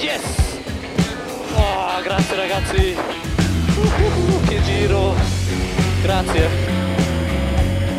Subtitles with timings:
[0.00, 0.58] Yes!
[1.54, 2.96] Oh, grazie ragazzi.
[3.76, 5.14] Uh, che giro.
[6.02, 6.48] Grazie.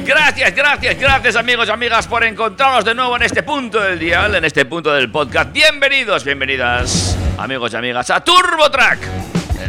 [0.03, 4.35] Gracias, gracias, gracias amigos y amigas por encontrarnos de nuevo en este punto del dial,
[4.35, 5.53] en este punto del podcast.
[5.53, 8.99] Bienvenidos, bienvenidas, amigos y amigas, a TurboTrack,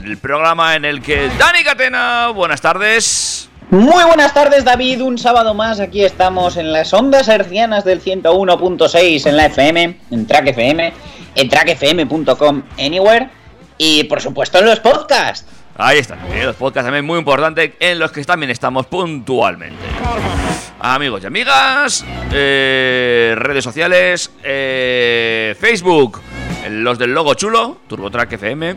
[0.03, 3.42] el programa en el que Dani Catena, buenas tardes.
[3.73, 9.27] Muy buenas tardes David, un sábado más, aquí estamos en las ondas hercianas del 101.6
[9.27, 10.93] en la FM, en Track FM,
[11.37, 13.31] en trackfm.com, anywhere
[13.79, 15.49] y por supuesto en los podcasts.
[15.79, 19.83] Ahí están, los podcasts también muy importantes en los que también estamos puntualmente.
[20.79, 26.21] Amigos y amigas, eh, redes sociales, eh, Facebook,
[26.69, 28.75] los del logo chulo, TurboTrack FM.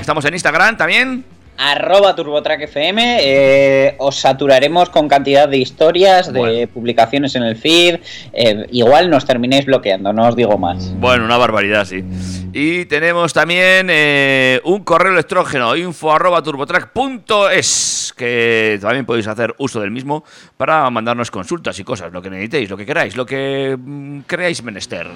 [0.00, 1.37] Estamos en Instagram también.
[1.60, 6.68] Arroba TurboTrack FM, eh, os saturaremos con cantidad de historias, de Bueno.
[6.72, 7.98] publicaciones en el feed,
[8.32, 10.94] eh, igual nos terminéis bloqueando, no os digo más.
[11.00, 12.04] Bueno, una barbaridad, sí.
[12.52, 19.80] Y tenemos también eh, un correo electrógeno, info arroba turbotrack.es, que también podéis hacer uso
[19.80, 20.22] del mismo
[20.56, 24.62] para mandarnos consultas y cosas, lo que necesitéis, lo que queráis, lo que mm, creáis
[24.62, 25.08] menester.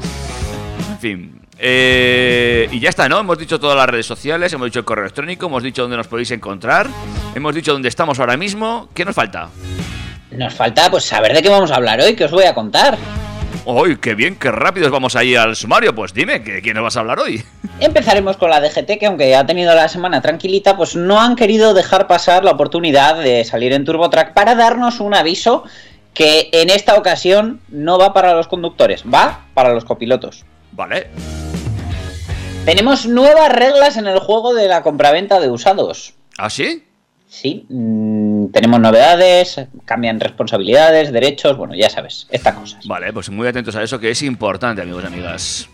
[0.91, 1.39] En fin.
[1.59, 3.19] eh, y ya está, ¿no?
[3.19, 6.07] Hemos dicho todas las redes sociales, hemos dicho el correo electrónico, hemos dicho dónde nos
[6.07, 6.87] podéis encontrar,
[7.35, 8.89] hemos dicho dónde estamos ahora mismo.
[8.93, 9.49] ¿Qué nos falta?
[10.31, 12.97] Nos falta pues saber de qué vamos a hablar hoy, que os voy a contar.
[13.67, 15.95] ¡Uy, qué bien, qué rápidos vamos ahí al sumario!
[15.95, 17.43] Pues dime, ¿de quién nos vas a hablar hoy?
[17.79, 21.73] Empezaremos con la DGT, que aunque ha tenido la semana tranquilita, pues no han querido
[21.73, 25.63] dejar pasar la oportunidad de salir en TurboTrack para darnos un aviso
[26.13, 30.45] que en esta ocasión no va para los conductores, va para los copilotos.
[30.71, 31.07] Vale.
[32.65, 36.13] Tenemos nuevas reglas en el juego de la compraventa de usados.
[36.37, 36.83] ¿Ah, sí?
[37.27, 42.87] Sí, mm, tenemos novedades, cambian responsabilidades, derechos, bueno, ya sabes, estas cosas.
[42.87, 45.69] Vale, pues muy atentos a eso que es importante, amigos y amigas.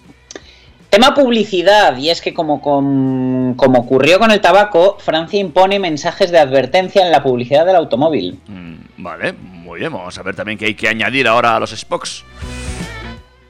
[0.89, 6.31] Tema publicidad, y es que como, con- como ocurrió con el tabaco, Francia impone mensajes
[6.31, 8.39] de advertencia en la publicidad del automóvil.
[8.47, 11.71] Mm, vale, muy bien, vamos a ver también qué hay que añadir ahora a los
[11.71, 12.25] Spocks.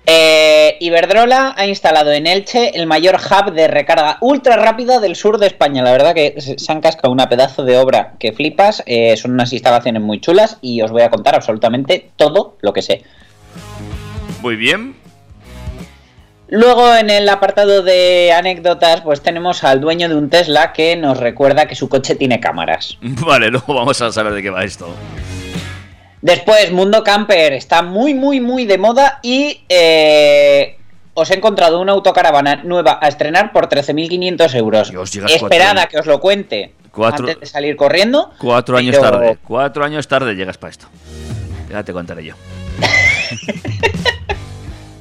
[0.05, 5.37] Eh, Iberdrola ha instalado en Elche el mayor hub de recarga ultra rápida del sur
[5.37, 5.83] de España.
[5.83, 8.83] La verdad que se han cascado una pedazo de obra que flipas.
[8.85, 12.81] eh, son unas instalaciones muy chulas y os voy a contar absolutamente todo lo que
[12.81, 13.03] sé.
[14.41, 14.95] Muy bien.
[16.47, 21.17] Luego en el apartado de anécdotas, pues tenemos al dueño de un Tesla que nos
[21.17, 22.97] recuerda que su coche tiene cámaras.
[23.01, 24.89] Vale, luego vamos a saber de qué va esto.
[26.21, 30.77] Después, Mundo Camper está muy, muy, muy de moda y eh,
[31.15, 34.91] os he encontrado una autocaravana nueva a estrenar por 13.500 euros.
[34.91, 38.31] Dios, Esperad a que os lo cuente cuatro- antes de salir corriendo.
[38.37, 39.37] Cuatro años pero- tarde.
[39.43, 40.87] Cuatro años tarde llegas para esto.
[41.71, 42.35] Ya te contaré yo.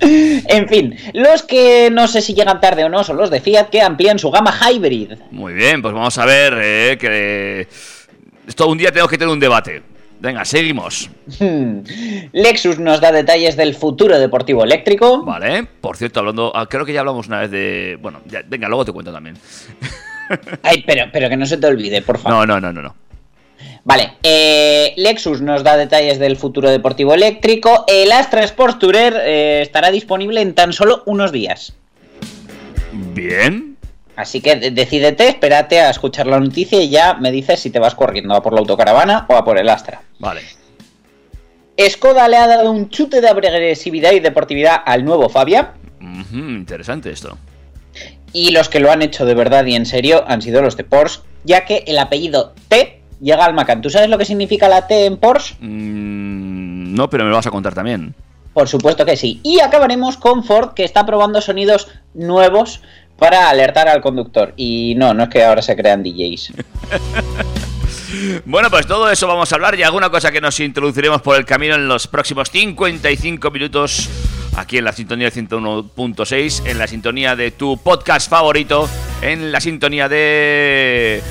[0.02, 3.68] En fin, los que no sé si llegan tarde o no son los de Fiat
[3.68, 5.12] que amplían su gama hybrid.
[5.30, 7.68] Muy bien, pues vamos a ver eh, que...
[8.48, 9.82] Esto un día tenemos que tener un debate.
[10.20, 11.08] Venga, seguimos.
[12.32, 15.24] Lexus nos da detalles del futuro deportivo eléctrico.
[15.24, 15.64] Vale.
[15.80, 16.52] Por cierto, hablando...
[16.54, 17.98] ah, Creo que ya hablamos una vez de...
[18.00, 19.36] Bueno, ya- venga, luego te cuento también.
[20.62, 22.46] Ay, pero, pero que no se te olvide, por favor.
[22.46, 22.94] No, no, no, no, no.
[23.82, 27.84] Vale, eh, Lexus nos da detalles del futuro deportivo eléctrico.
[27.88, 31.72] El Astra Sport Tourer eh, estará disponible en tan solo unos días.
[32.92, 33.69] Bien.
[34.20, 37.78] Así que de- decídete, espérate a escuchar la noticia y ya me dices si te
[37.78, 40.02] vas corriendo a por la autocaravana o a por el Astra.
[40.18, 40.42] Vale.
[41.88, 45.72] Skoda le ha dado un chute de agresividad y deportividad al nuevo Fabia.
[46.32, 47.38] Interesante esto.
[48.32, 50.84] Y los que lo han hecho de verdad y en serio han sido los de
[50.84, 53.80] Porsche, ya que el apellido T llega al Macan.
[53.80, 55.54] ¿Tú sabes lo que significa la T en Porsche?
[55.60, 58.14] Mm, no, pero me lo vas a contar también.
[58.52, 59.40] Por supuesto que sí.
[59.42, 62.82] Y acabaremos con Ford, que está probando sonidos nuevos
[63.20, 64.52] para alertar al conductor.
[64.56, 66.54] Y no, no es que ahora se crean DJs.
[68.44, 71.44] Bueno, pues todo eso vamos a hablar y alguna cosa que nos introduciremos por el
[71.44, 74.08] camino en los próximos 55 minutos
[74.56, 78.88] aquí en la sintonía de 101.6, en la sintonía de tu podcast favorito,
[79.22, 81.22] en la sintonía de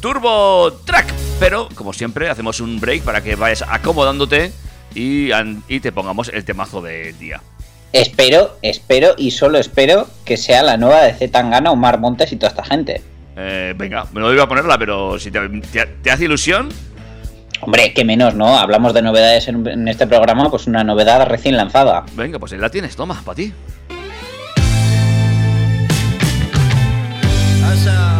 [0.00, 1.12] Turbo Track.
[1.38, 4.52] Pero, como siempre, hacemos un break para que vayas acomodándote
[4.94, 5.30] y,
[5.68, 7.42] y te pongamos el temazo del día.
[7.92, 12.36] Espero, espero y solo espero que sea la nueva de Z Tangana, Omar Montes y
[12.36, 13.02] toda esta gente.
[13.36, 15.40] Eh, venga, me lo iba a ponerla, pero si te,
[15.72, 16.68] te- te hace ilusión,
[17.62, 18.58] Hombre, que menos, ¿no?
[18.58, 22.04] Hablamos de novedades en, en este programa, pues una novedad recién lanzada.
[22.12, 23.52] venga, pues ahí la tienes, toma, para ti.
[27.62, 28.15] ¡Madrileño!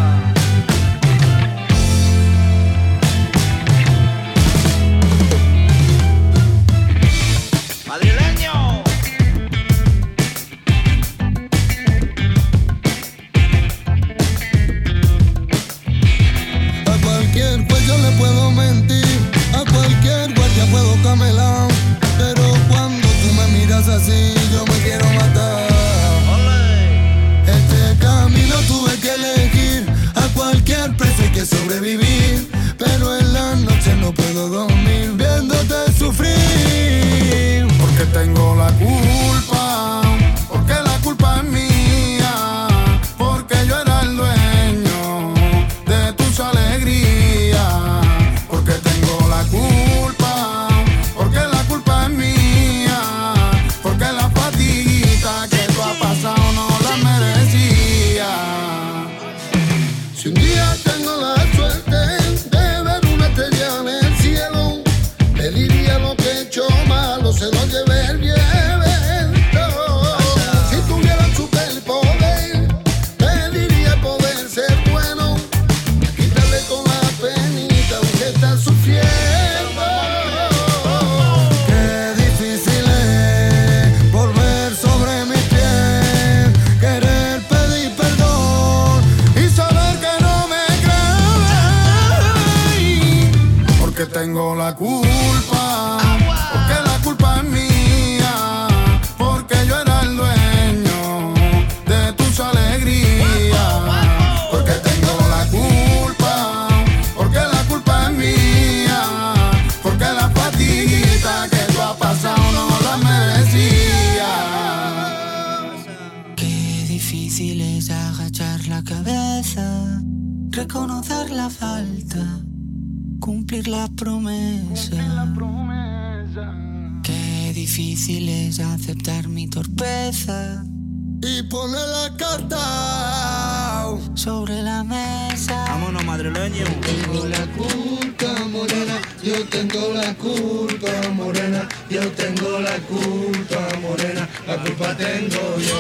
[142.47, 145.79] Tengo la culpa morena, la culpa tengo yo.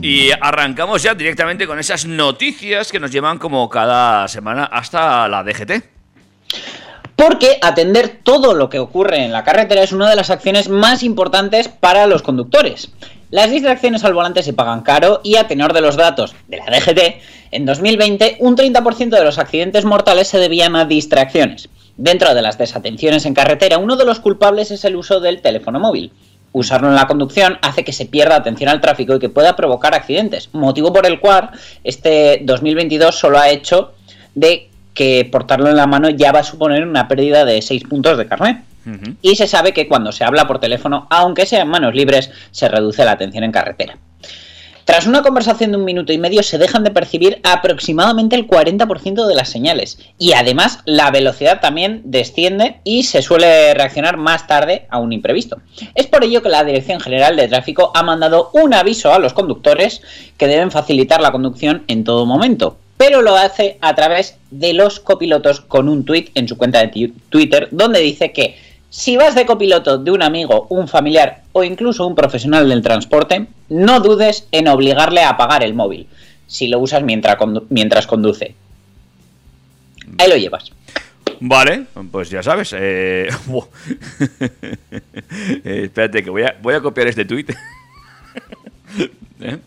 [0.00, 5.42] Y arrancamos ya directamente con esas noticias que nos llevan como cada semana hasta la
[5.42, 5.72] DGT.
[7.16, 11.02] Porque atender todo lo que ocurre en la carretera es una de las acciones más
[11.02, 12.92] importantes para los conductores.
[13.32, 16.66] Las distracciones al volante se pagan caro y a tenor de los datos de la
[16.66, 17.00] DGT,
[17.50, 21.70] en 2020 un 30% de los accidentes mortales se debían a distracciones.
[21.96, 25.80] Dentro de las desatenciones en carretera, uno de los culpables es el uso del teléfono
[25.80, 26.12] móvil.
[26.52, 29.94] Usarlo en la conducción hace que se pierda atención al tráfico y que pueda provocar
[29.94, 31.52] accidentes, motivo por el cual
[31.84, 33.94] este 2022 solo ha hecho
[34.34, 38.18] de que portarlo en la mano ya va a suponer una pérdida de 6 puntos
[38.18, 38.64] de carnet.
[39.20, 42.68] Y se sabe que cuando se habla por teléfono, aunque sea en manos libres, se
[42.68, 43.96] reduce la atención en carretera.
[44.84, 49.26] Tras una conversación de un minuto y medio se dejan de percibir aproximadamente el 40%
[49.26, 54.86] de las señales y además la velocidad también desciende y se suele reaccionar más tarde
[54.90, 55.58] a un imprevisto.
[55.94, 59.34] Es por ello que la Dirección General de Tráfico ha mandado un aviso a los
[59.34, 60.02] conductores
[60.36, 65.00] que deben facilitar la conducción en todo momento, pero lo hace a través de los
[65.00, 68.56] copilotos con un tweet en su cuenta de Twitter donde dice que
[68.90, 73.48] si vas de copiloto de un amigo, un familiar o incluso un profesional del transporte,
[73.68, 76.06] no dudes en obligarle a apagar el móvil
[76.46, 77.36] si lo usas mientras,
[77.70, 78.54] mientras conduce.
[80.18, 80.70] Ahí lo llevas.
[81.40, 82.72] Vale, pues ya sabes.
[82.78, 83.28] eh.
[85.64, 87.46] Eh, espérate, que voy a, voy a copiar este tweet.
[89.40, 89.58] ¿Eh?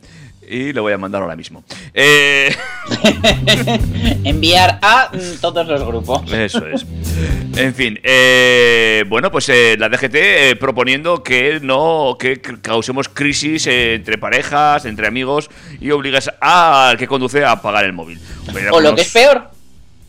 [0.50, 1.64] Y lo voy a mandar ahora mismo.
[1.94, 2.56] Eh,
[4.24, 6.32] Enviar a mm, todos los grupos.
[6.32, 6.86] Eso es.
[7.56, 13.68] En fin, eh, bueno, pues eh, la DGT eh, proponiendo que no que causemos crisis
[13.68, 15.50] entre parejas, entre amigos
[15.80, 18.20] y obligas al que conduce a apagar el móvil.
[18.48, 19.50] Hombre, O lo que es peor,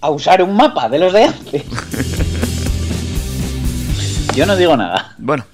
[0.01, 1.63] a usar un mapa de los de antes.
[4.35, 5.15] Yo no digo nada.
[5.19, 5.47] Bueno,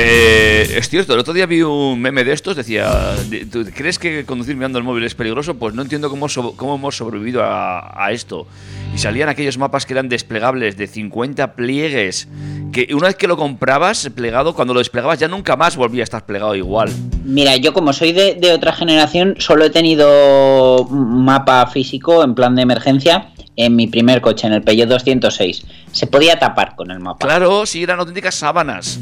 [0.00, 3.98] eh, es cierto, el otro día vi un meme de estos, decía, de- ¿tú ¿crees
[3.98, 5.54] que conducir mirando el móvil es peligroso?
[5.54, 8.46] Pues no entiendo cómo, so- cómo hemos sobrevivido a, a esto.
[8.94, 12.28] Y salían aquellos mapas que eran desplegables de 50 pliegues,
[12.72, 16.04] que una vez que lo comprabas plegado, cuando lo desplegabas ya nunca más volvía a
[16.04, 16.90] estar plegado igual.
[17.24, 22.54] Mira, yo como soy de, de otra generación, solo he tenido mapa físico en plan
[22.54, 25.64] de emergencia en mi primer coche, en el Peugeot 206.
[25.90, 27.26] Se podía tapar con el mapa.
[27.26, 29.00] Claro, sí, eran auténticas sábanas.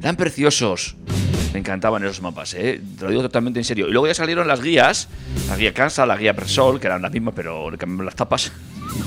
[0.00, 0.96] Eran preciosos.
[1.52, 2.80] Me encantaban esos mapas, ¿eh?
[2.98, 3.88] Te lo digo totalmente en serio.
[3.88, 5.08] Y luego ya salieron las guías,
[5.48, 8.52] la guía Cansa, la guía Persol, que eran las mismas, pero le cambiamos las tapas.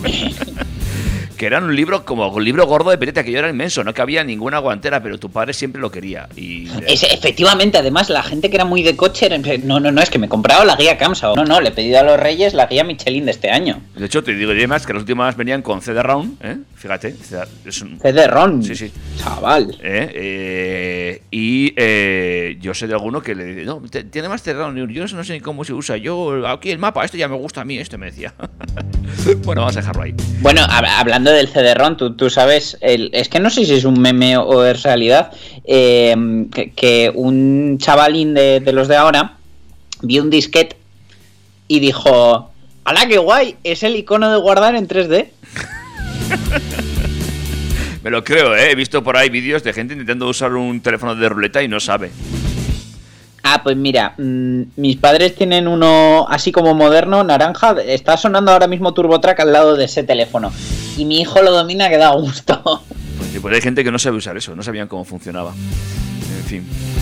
[1.41, 3.95] que eran un libro como un libro gordo de pereta, que yo era inmenso, no
[3.95, 6.29] cabía ninguna guantera, pero tu padre siempre lo quería.
[6.35, 10.01] Y Es- efectivamente, además, la gente que era muy de coche, era no, no, no,
[10.03, 11.33] es que me he comprado la guía Kamsa.
[11.35, 13.81] No, no, le he pedido a los Reyes la guía Michelin de este año.
[13.95, 16.57] de hecho, te digo, y además que las últimas venían con CD-ROM, ¿eh?
[16.75, 17.15] Fíjate,
[17.65, 18.61] es un, CD-ROM.
[18.61, 18.91] Sí, sí.
[19.17, 19.75] Chaval.
[19.81, 20.11] ¿Eh?
[20.13, 24.71] Eh, y eh, yo sé de alguno que le dice, no, te- tiene más cerrado,
[24.75, 27.61] yo no sé ni cómo se usa, yo aquí el mapa, esto ya me gusta
[27.61, 28.31] a mí, esto me decía.
[29.43, 30.13] bueno, vamos a dejarlo ahí.
[30.41, 30.85] Bueno, hab-
[31.33, 34.63] del CD-ROM, tú, tú sabes, el- es que no sé si es un meme o
[34.65, 35.31] es realidad,
[35.65, 36.15] eh,
[36.53, 39.37] que, que un chavalín de, de los de ahora
[40.01, 40.75] vio un disquete
[41.67, 42.51] y dijo,
[42.83, 43.55] ¡Hala, qué guay!
[43.63, 45.27] Es el icono de guardar en 3D.
[48.03, 48.71] Me lo creo, ¿eh?
[48.71, 51.79] he visto por ahí vídeos de gente intentando usar un teléfono de ruleta y no
[51.79, 52.09] sabe.
[53.43, 57.75] Ah, pues mira, mm, mis padres tienen uno así como moderno, naranja.
[57.85, 60.51] Está sonando ahora mismo TurboTrack al lado de ese teléfono.
[60.97, 62.83] Y mi hijo lo domina que da gusto.
[63.17, 65.53] Pues, pues hay gente que no sabe usar eso, no sabían cómo funcionaba.
[65.53, 67.00] En fin.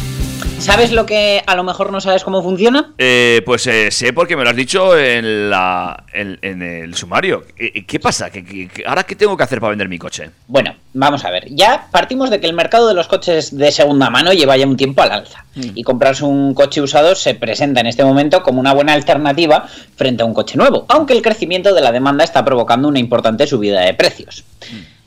[0.60, 2.94] ¿Sabes lo que a lo mejor no sabes cómo funciona?
[2.98, 7.46] Eh, pues eh, sé porque me lo has dicho en, la, en, en el sumario.
[7.56, 8.30] ¿Qué pasa?
[8.30, 10.30] ¿Qué, ahora qué tengo que hacer para vender mi coche?
[10.48, 11.46] Bueno, vamos a ver.
[11.50, 14.78] Ya partimos de que el mercado de los coches de segunda mano lleva ya un
[14.78, 15.46] tiempo al alza.
[15.56, 20.24] Y comprarse un coche usado se presenta en este momento como una buena alternativa frente
[20.24, 23.82] a un coche nuevo, aunque el crecimiento de la demanda está provocando una importante subida
[23.82, 24.44] de precios.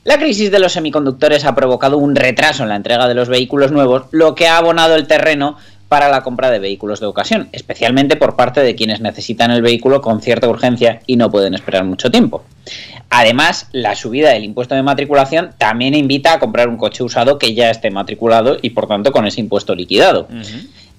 [0.05, 3.71] La crisis de los semiconductores ha provocado un retraso en la entrega de los vehículos
[3.71, 5.57] nuevos, lo que ha abonado el terreno
[5.87, 10.01] para la compra de vehículos de ocasión, especialmente por parte de quienes necesitan el vehículo
[10.01, 12.43] con cierta urgencia y no pueden esperar mucho tiempo.
[13.11, 17.55] Además, la subida del impuesto de matriculación también invita a comprar un coche usado que
[17.55, 20.27] ya esté matriculado y por tanto con ese impuesto liquidado.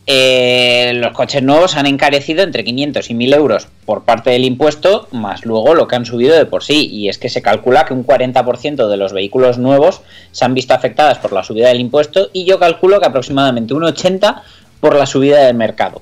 [0.05, 5.07] Eh, los coches nuevos han encarecido entre 500 y 1000 euros por parte del impuesto,
[5.11, 6.89] más luego lo que han subido de por sí.
[6.91, 10.73] Y es que se calcula que un 40% de los vehículos nuevos se han visto
[10.73, 14.41] afectadas por la subida del impuesto y yo calculo que aproximadamente un 80%
[14.81, 16.01] por la subida del mercado.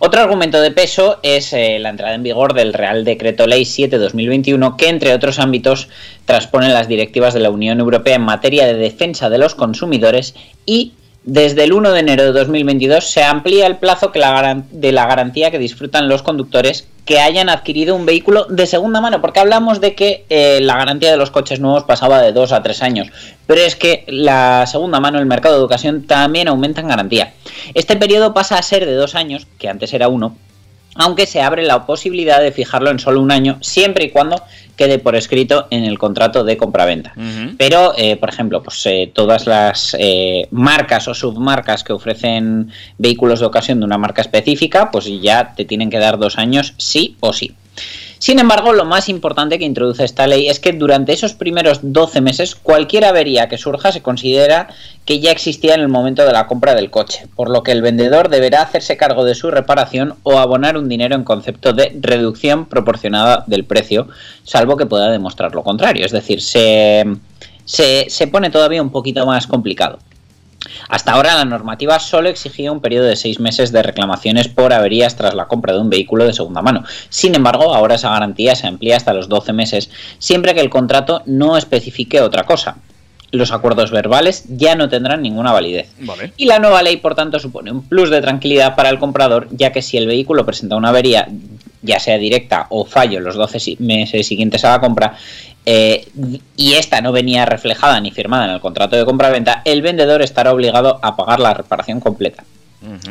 [0.00, 4.74] Otro argumento de peso es eh, la entrada en vigor del Real Decreto Ley 7-2021,
[4.76, 5.88] que entre otros ámbitos
[6.24, 10.34] transpone las directivas de la Unión Europea en materia de defensa de los consumidores
[10.66, 14.90] y Desde el 1 de enero de 2022 se amplía el plazo que la de
[14.90, 19.40] la garantía que disfrutan los conductores que hayan adquirido un vehículo de segunda mano, porque
[19.40, 22.82] hablamos de que eh, la garantía de los coches nuevos pasaba de 2 a 3
[22.82, 23.08] años,
[23.46, 27.34] pero es que la segunda mano, el mercado de ocasión, también aumenta en garantía.
[27.74, 30.36] Este periodo pasa a ser de 2 años, que antes era uno,
[31.00, 34.42] aunque se abre la posibilidad de fijarlo en solo un año, siempre y cuando
[34.76, 37.14] quede por escrito en el contrato de compraventa.
[37.56, 43.40] Pero, eh, por ejemplo, pues eh, todas las eh, marcas o submarcas que ofrecen vehículos
[43.40, 47.16] de ocasión de una marca específica, pues ya te tienen que dar dos años sí
[47.20, 47.54] o sí.
[48.20, 52.20] Sin embargo, lo más importante que introduce esta ley es que durante esos primeros 12
[52.20, 54.68] meses, cualquier avería que surja se considera
[55.06, 57.80] que ya existía en el momento de la compra del coche, por lo que el
[57.80, 62.66] vendedor deberá hacerse cargo de su reparación o abonar un dinero en concepto de reducción
[62.66, 64.08] proporcionada del precio,
[64.44, 66.04] salvo que pueda demostrar lo contrario.
[66.04, 67.06] Es decir, se,
[67.64, 69.98] se, se pone todavía un poquito más complicado.
[70.88, 75.16] Hasta ahora la normativa solo exigía un periodo de seis meses de reclamaciones por averías
[75.16, 76.84] tras la compra de un vehículo de segunda mano.
[77.08, 81.22] Sin embargo, ahora esa garantía se amplía hasta los 12 meses, siempre que el contrato
[81.26, 82.76] no especifique otra cosa.
[83.32, 85.88] Los acuerdos verbales ya no tendrán ninguna validez.
[86.00, 86.32] Vale.
[86.36, 89.70] Y la nueva ley, por tanto, supone un plus de tranquilidad para el comprador, ya
[89.70, 91.28] que si el vehículo presenta una avería,
[91.82, 95.14] ya sea directa o fallo en los 12 si- meses siguientes a la compra,
[95.72, 96.08] eh,
[96.56, 100.52] y esta no venía reflejada ni firmada en el contrato de compraventa, el vendedor estará
[100.52, 102.42] obligado a pagar la reparación completa.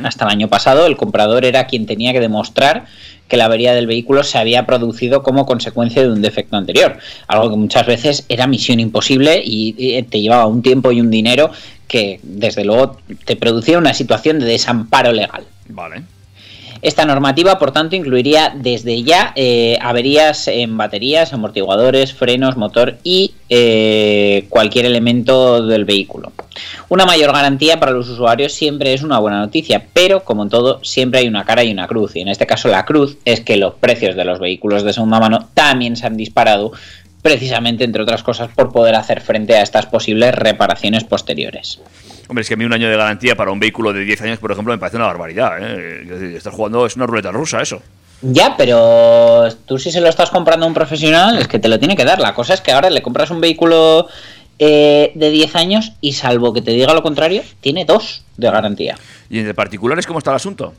[0.04, 2.86] Hasta el año pasado, el comprador era quien tenía que demostrar
[3.30, 6.98] que la avería del vehículo se había producido como consecuencia de un defecto anterior,
[7.28, 11.12] algo que muchas veces era misión imposible y y te llevaba un tiempo y un
[11.12, 11.52] dinero
[11.88, 15.46] que desde luego te producía una situación de desamparo legal.
[15.70, 16.04] Vale.
[16.82, 23.34] Esta normativa, por tanto, incluiría desde ya eh, averías en baterías, amortiguadores, frenos, motor y
[23.50, 26.32] eh, cualquier elemento del vehículo.
[26.88, 30.84] Una mayor garantía para los usuarios siempre es una buena noticia, pero como en todo,
[30.84, 32.16] siempre hay una cara y una cruz.
[32.16, 35.20] Y en este caso la cruz es que los precios de los vehículos de segunda
[35.20, 36.72] mano también se han disparado,
[37.22, 41.80] precisamente entre otras cosas por poder hacer frente a estas posibles reparaciones posteriores.
[42.30, 44.38] Hombre, es que a mí un año de garantía para un vehículo de 10 años,
[44.38, 45.58] por ejemplo, me parece una barbaridad.
[45.60, 46.02] ¿eh?
[46.04, 47.82] Es decir, estás jugando, es una ruleta rusa eso.
[48.22, 51.80] Ya, pero tú si se lo estás comprando a un profesional es que te lo
[51.80, 52.20] tiene que dar.
[52.20, 54.08] La cosa es que ahora le compras un vehículo
[54.60, 58.96] eh, de 10 años y salvo que te diga lo contrario, tiene dos de garantía.
[59.30, 60.76] ¿Y entre particulares cómo está el asunto?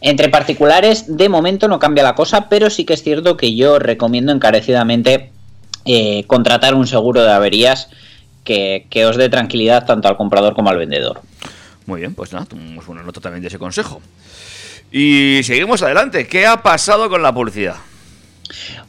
[0.00, 3.80] Entre particulares, de momento no cambia la cosa, pero sí que es cierto que yo
[3.80, 5.30] recomiendo encarecidamente
[5.84, 7.88] eh, contratar un seguro de averías
[8.44, 11.20] que, que os dé tranquilidad tanto al comprador como al vendedor.
[11.86, 14.00] Muy bien, pues nada, tomamos una nota también de ese consejo.
[14.90, 16.26] Y seguimos adelante.
[16.26, 17.76] ¿Qué ha pasado con la publicidad?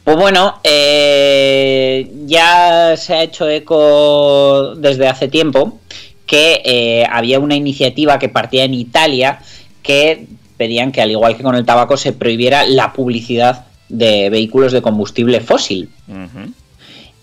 [0.04, 5.80] Pues bueno, eh, ya se ha hecho eco desde hace tiempo
[6.26, 9.38] que eh, había una iniciativa que partía en Italia
[9.82, 14.72] que pedían que al igual que con el tabaco se prohibiera la publicidad de vehículos
[14.72, 15.88] de combustible fósil.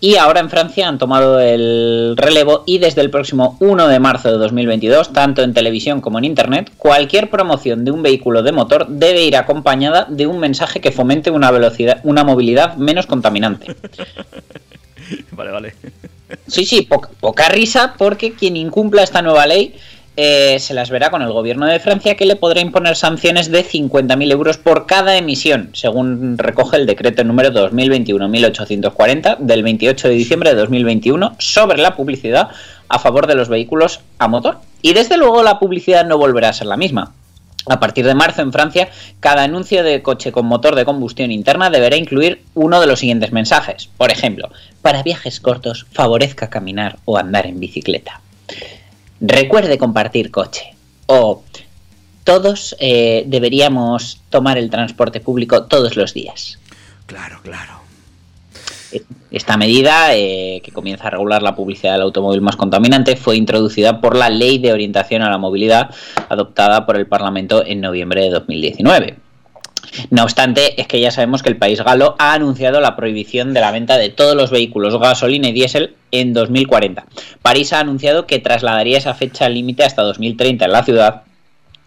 [0.04, 4.32] Y ahora en Francia han tomado el relevo y desde el próximo 1 de marzo
[4.32, 8.88] de 2022, tanto en televisión como en Internet, cualquier promoción de un vehículo de motor
[8.88, 13.76] debe ir acompañada de un mensaje que fomente una velocidad, una movilidad menos contaminante.
[15.32, 15.74] Vale, vale.
[16.46, 19.74] Sí, sí, poca, poca risa porque quien incumpla esta nueva ley
[20.16, 23.64] eh, se las verá con el gobierno de Francia que le podrá imponer sanciones de
[23.64, 30.50] 50.000 euros por cada emisión, según recoge el decreto número 2021-1840 del 28 de diciembre
[30.50, 32.50] de 2021 sobre la publicidad
[32.88, 34.58] a favor de los vehículos a motor.
[34.82, 37.12] Y desde luego la publicidad no volverá a ser la misma.
[37.66, 38.88] A partir de marzo en Francia,
[39.20, 43.32] cada anuncio de coche con motor de combustión interna deberá incluir uno de los siguientes
[43.32, 43.88] mensajes.
[43.96, 44.50] Por ejemplo,
[44.82, 48.20] para viajes cortos, favorezca caminar o andar en bicicleta.
[49.24, 50.74] Recuerde compartir coche.
[51.06, 51.44] O
[52.24, 56.58] todos eh, deberíamos tomar el transporte público todos los días.
[57.06, 57.80] Claro, claro.
[59.30, 64.00] Esta medida, eh, que comienza a regular la publicidad del automóvil más contaminante, fue introducida
[64.00, 65.94] por la Ley de Orientación a la Movilidad
[66.28, 69.16] adoptada por el Parlamento en noviembre de 2019.
[70.10, 73.60] No obstante, es que ya sabemos que el país galo ha anunciado la prohibición de
[73.60, 77.04] la venta de todos los vehículos gasolina y diésel en 2040.
[77.42, 81.22] París ha anunciado que trasladaría esa fecha límite hasta 2030 en la ciudad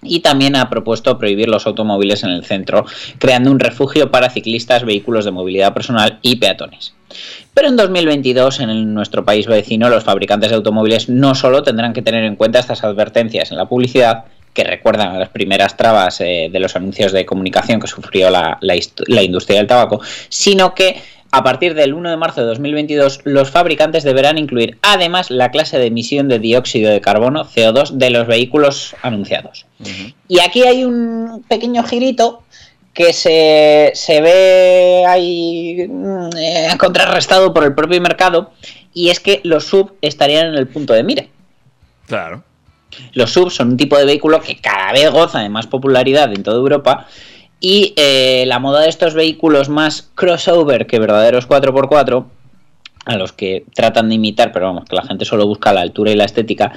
[0.08, 2.86] y también ha propuesto prohibir los automóviles en el centro,
[3.18, 6.94] creando un refugio para ciclistas, vehículos de movilidad personal y peatones.
[7.54, 12.02] Pero en 2022, en nuestro país vecino, los fabricantes de automóviles no solo tendrán que
[12.02, 14.26] tener en cuenta estas advertencias en la publicidad,
[14.56, 18.58] que recuerdan a las primeras trabas eh, de los anuncios de comunicación que sufrió la,
[18.62, 21.00] la industria del tabaco, sino que
[21.36, 25.78] a partir del 1 de marzo de 2022, los fabricantes deberán incluir además la clase
[25.78, 29.66] de emisión de dióxido de carbono, CO2, de los vehículos anunciados.
[30.30, 32.44] Y aquí hay un pequeño girito
[32.94, 38.52] que se, se ve ahí mm, eh, contrarrestado por el propio mercado,
[38.94, 41.26] y es que los sub estarían en el punto de mira.
[42.08, 42.46] Claro.
[43.14, 46.44] Los subs son un tipo de vehículo que cada vez goza de más popularidad en
[46.44, 47.08] toda Europa
[47.60, 52.26] y eh, la moda de estos vehículos más crossover que verdaderos 4x4,
[53.06, 56.12] a los que tratan de imitar, pero vamos, que la gente solo busca la altura
[56.12, 56.74] y la estética,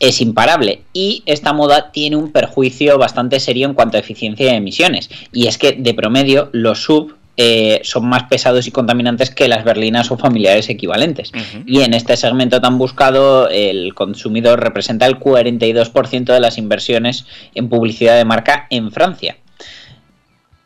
[0.00, 0.82] es imparable.
[0.92, 5.10] Y esta moda tiene un perjuicio bastante serio en cuanto a eficiencia de emisiones.
[5.32, 9.64] Y es que de promedio los sub eh, son más pesados y contaminantes que las
[9.64, 11.32] berlinas o familiares equivalentes.
[11.66, 17.68] Y en este segmento tan buscado, el consumidor representa el 42% de las inversiones en
[17.68, 19.36] publicidad de marca en Francia.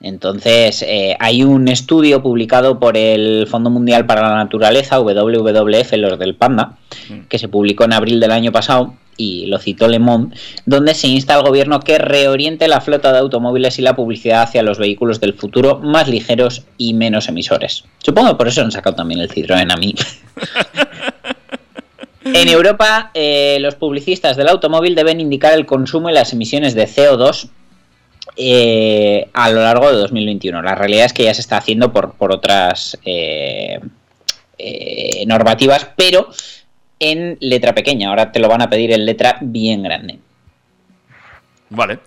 [0.01, 6.19] Entonces, eh, hay un estudio publicado por el Fondo Mundial para la Naturaleza, WWF, los
[6.19, 6.79] del Panda,
[7.29, 10.35] que se publicó en abril del año pasado, y lo citó Le Monde,
[10.65, 14.63] donde se insta al gobierno que reoriente la flota de automóviles y la publicidad hacia
[14.63, 17.85] los vehículos del futuro más ligeros y menos emisores.
[17.99, 19.95] Supongo que por eso han sacado también el Citroën a mí.
[22.33, 26.87] En Europa, eh, los publicistas del automóvil deben indicar el consumo y las emisiones de
[26.87, 27.49] CO2
[28.37, 30.63] eh, a lo largo de 2021.
[30.63, 33.81] La realidad es que ya se está haciendo por, por otras eh,
[34.59, 36.29] eh, normativas, pero
[36.99, 38.11] en letra pequeña.
[38.11, 40.19] Ahora te lo van a pedir en letra bien grande.
[41.71, 41.99] Vale.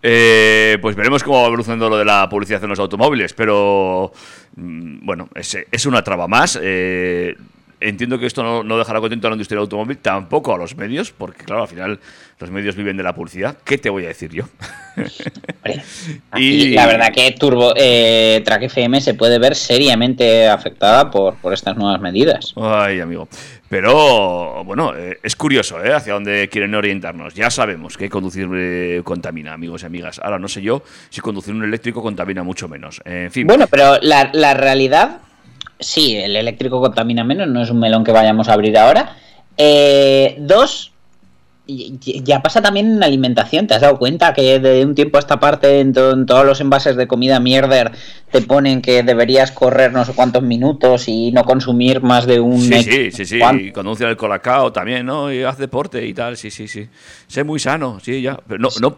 [0.00, 4.12] Pues veremos cómo va evolucionando lo de la publicidad en los automóviles, pero
[4.54, 6.58] mm, bueno, es, es una traba más.
[7.80, 10.76] Entiendo que esto no, no dejará contento a la industria del automóvil, tampoco a los
[10.76, 12.00] medios, porque claro, al final
[12.38, 13.56] los medios viven de la publicidad.
[13.64, 14.44] ¿Qué te voy a decir yo?
[16.36, 21.52] Y la verdad que Turbo eh, Track FM se puede ver seriamente afectada por, por
[21.52, 22.54] estas nuevas medidas.
[22.56, 23.28] Ay, amigo.
[23.68, 25.92] Pero bueno, eh, es curioso ¿eh?
[25.92, 27.34] hacia dónde quieren orientarnos.
[27.34, 30.20] Ya sabemos que conducir eh, contamina, amigos y amigas.
[30.22, 33.02] Ahora no sé yo si conducir un eléctrico contamina mucho menos.
[33.04, 33.46] En fin.
[33.46, 35.20] Bueno, pero la, la realidad,
[35.78, 39.16] sí, el eléctrico contamina menos, no es un melón que vayamos a abrir ahora.
[39.56, 40.92] Eh, dos,
[41.66, 43.66] ya pasa también en alimentación.
[43.66, 46.46] ¿Te has dado cuenta que de un tiempo a esta parte en, to- en todos
[46.46, 47.92] los envases de comida mierder
[48.30, 52.58] te ponen que deberías correr no sé cuántos minutos y no consumir más de un...
[52.62, 53.38] Sí, sí, sí, sí.
[53.60, 55.30] Y conduce el colacao también, ¿no?
[55.30, 56.88] Y haz deporte y tal, sí, sí, sí.
[57.26, 58.38] Sé muy sano, sí, ya.
[58.48, 58.96] Pero no, no.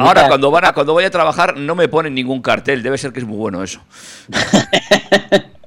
[0.00, 2.82] Ahora, cuando, van a, cuando voy a trabajar, no me ponen ningún cartel.
[2.82, 3.80] Debe ser que es muy bueno eso.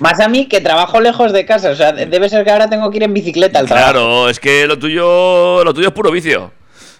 [0.00, 1.70] Más a mí que trabajo lejos de casa.
[1.70, 3.90] O sea, de- debe ser que ahora tengo que ir en bicicleta al trabajo.
[3.92, 6.52] Claro, es que lo tuyo, lo tuyo es puro vicio.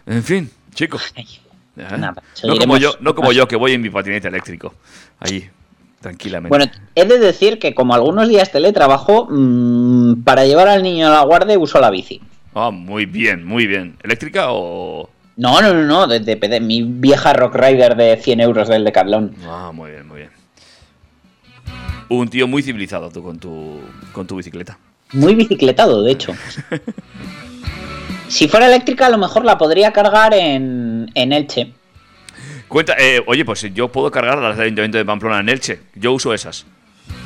[0.07, 1.13] En fin, chicos.
[1.77, 4.75] Nada, no como yo, no como yo, que voy en mi patinete eléctrico.
[5.21, 5.47] Allí,
[6.01, 6.49] tranquilamente.
[6.49, 11.11] Bueno, he de decir que como algunos días teletrabajo, mm, para llevar al niño a
[11.11, 12.21] la guardia uso la bici.
[12.55, 13.97] Ah, muy bien, muy bien.
[14.03, 15.11] ¿Eléctrica o...?
[15.37, 18.83] No, no, no, no, de, de- de mi vieja Rock Rider de 100 euros del
[18.85, 19.35] Decathlon.
[19.47, 20.15] Ah, muy bien, muy bien.
[22.09, 23.81] Un tío muy civilizado tú con tu,
[24.12, 24.79] con tu bicicleta.
[25.12, 26.33] Muy bicicletado, de hecho.
[28.29, 31.73] si fuera eléctrica, a lo mejor la podría cargar en, en Elche.
[32.69, 35.81] Cuenta, eh, oye, pues yo puedo cargar las del Ayuntamiento de Pamplona en Elche.
[35.95, 36.66] Yo uso esas.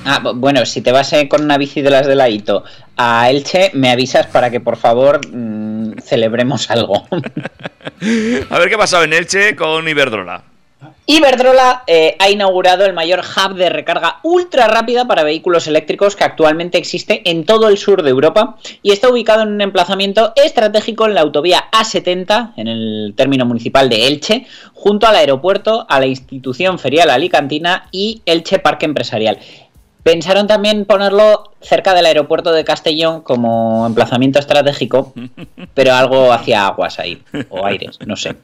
[0.04, 2.64] Ah, bu- bueno, si te vas eh, con una bici de las de la Ito
[2.96, 7.06] a Elche, me avisas para que por favor mm, celebremos algo.
[8.50, 10.42] A ver qué ha pasado en Elche con Iberdrola.
[11.12, 16.22] Iberdrola eh, ha inaugurado el mayor hub de recarga ultra rápida para vehículos eléctricos que
[16.22, 21.06] actualmente existe en todo el sur de Europa y está ubicado en un emplazamiento estratégico
[21.06, 26.06] en la autovía A70, en el término municipal de Elche, junto al aeropuerto, a la
[26.06, 29.40] institución ferial alicantina y Elche Parque Empresarial.
[30.02, 35.12] Pensaron también ponerlo cerca del aeropuerto de Castellón como emplazamiento estratégico,
[35.74, 38.36] pero algo hacia aguas ahí, o aires, no sé.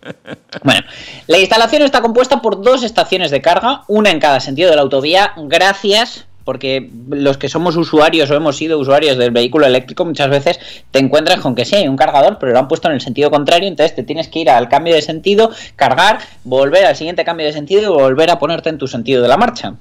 [0.62, 0.80] Bueno,
[1.26, 4.82] la instalación está compuesta por dos estaciones de carga, una en cada sentido de la
[4.82, 5.32] autovía.
[5.36, 10.60] Gracias, porque los que somos usuarios o hemos sido usuarios del vehículo eléctrico muchas veces
[10.92, 13.30] te encuentras con que sí hay un cargador, pero lo han puesto en el sentido
[13.32, 17.46] contrario, entonces te tienes que ir al cambio de sentido, cargar, volver al siguiente cambio
[17.46, 19.74] de sentido y volver a ponerte en tu sentido de la marcha.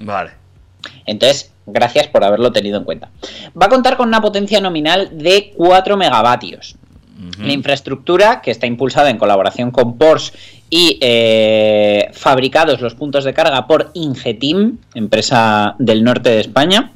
[0.00, 0.32] Vale.
[1.06, 3.10] Entonces, gracias por haberlo tenido en cuenta.
[3.60, 6.76] Va a contar con una potencia nominal de 4 megavatios.
[7.40, 10.32] La infraestructura, que está impulsada en colaboración con Porsche
[10.70, 16.92] y eh, fabricados los puntos de carga por Ingetim, empresa del norte de España,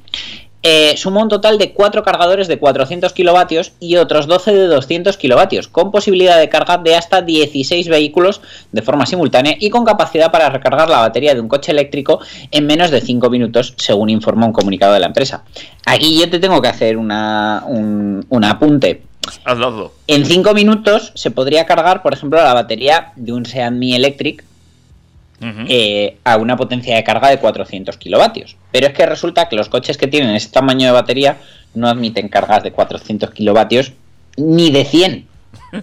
[0.63, 5.17] eh, suma un total de 4 cargadores de 400 kilovatios y otros 12 de 200
[5.17, 10.31] kilovatios, con posibilidad de carga de hasta 16 vehículos de forma simultánea y con capacidad
[10.31, 12.21] para recargar la batería de un coche eléctrico
[12.51, 15.43] en menos de 5 minutos, según informa un comunicado de la empresa.
[15.85, 19.03] Aquí yo te tengo que hacer una, un, un apunte.
[19.45, 19.93] Hazlo.
[20.07, 24.45] En 5 minutos se podría cargar, por ejemplo, la batería de un Seat Mi Electric
[25.69, 28.57] Eh, a una potencia de carga de 400 kilovatios.
[28.71, 31.39] Pero es que resulta que los coches que tienen ese tamaño de batería
[31.75, 33.93] no admiten cargas de 400 kilovatios
[34.37, 35.27] ni de 100.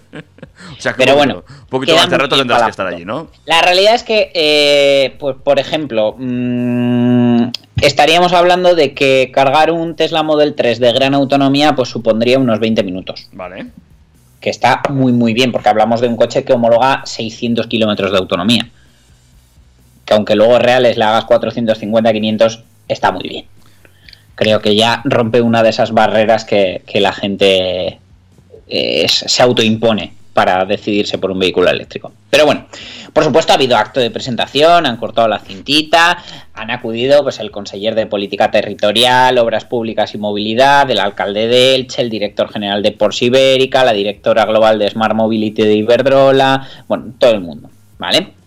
[0.77, 2.69] O sea, que Pero un bueno, poquito- un poquito queda más de rato tendrás que
[2.69, 3.29] estar allí, ¿no?
[3.45, 7.43] La realidad es que, eh, pues, por ejemplo, mm,
[7.81, 12.59] estaríamos hablando de que cargar un Tesla Model 3 de gran autonomía pues supondría unos
[12.59, 13.27] 20 minutos.
[13.31, 13.67] Vale.
[14.41, 18.17] Que está muy, muy bien, porque hablamos de un coche que homologa 600 kilómetros de
[18.17, 18.69] autonomía.
[20.09, 23.45] Que aunque luego reales le hagas 450, 500, está muy bien.
[24.33, 27.99] Creo que ya rompe una de esas barreras que, que la gente
[28.67, 32.11] eh, se autoimpone para decidirse por un vehículo eléctrico.
[32.31, 32.65] Pero bueno,
[33.13, 36.17] por supuesto ha habido acto de presentación, han cortado la cintita,
[36.55, 41.75] han acudido pues el conseller de Política Territorial, Obras Públicas y Movilidad, el alcalde de
[41.75, 46.67] Elche, el director general de Porsche Ibérica, la directora global de Smart Mobility de Iberdrola,
[46.87, 47.69] bueno, todo el mundo,
[47.99, 48.38] ¿vale?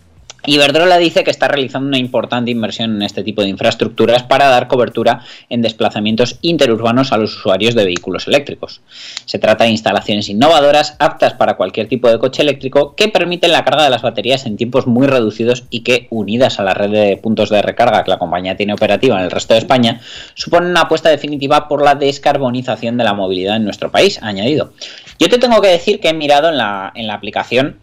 [0.45, 4.67] Iberdrola dice que está realizando una importante inversión en este tipo de infraestructuras para dar
[4.67, 8.81] cobertura en desplazamientos interurbanos a los usuarios de vehículos eléctricos.
[9.23, 13.63] Se trata de instalaciones innovadoras aptas para cualquier tipo de coche eléctrico que permiten la
[13.63, 17.15] carga de las baterías en tiempos muy reducidos y que, unidas a la red de
[17.15, 20.01] puntos de recarga que la compañía tiene operativa en el resto de España,
[20.33, 24.73] suponen una apuesta definitiva por la descarbonización de la movilidad en nuestro país, añadido.
[25.19, 27.77] Yo te tengo que decir que he mirado en la, en la aplicación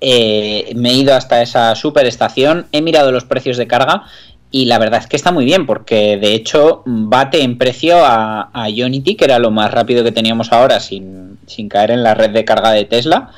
[0.00, 4.04] eh, me he ido hasta esa superestación, he mirado los precios de carga
[4.50, 8.50] y la verdad es que está muy bien porque de hecho bate en precio a,
[8.52, 12.14] a Unity, que era lo más rápido que teníamos ahora sin, sin caer en la
[12.14, 13.30] red de carga de Tesla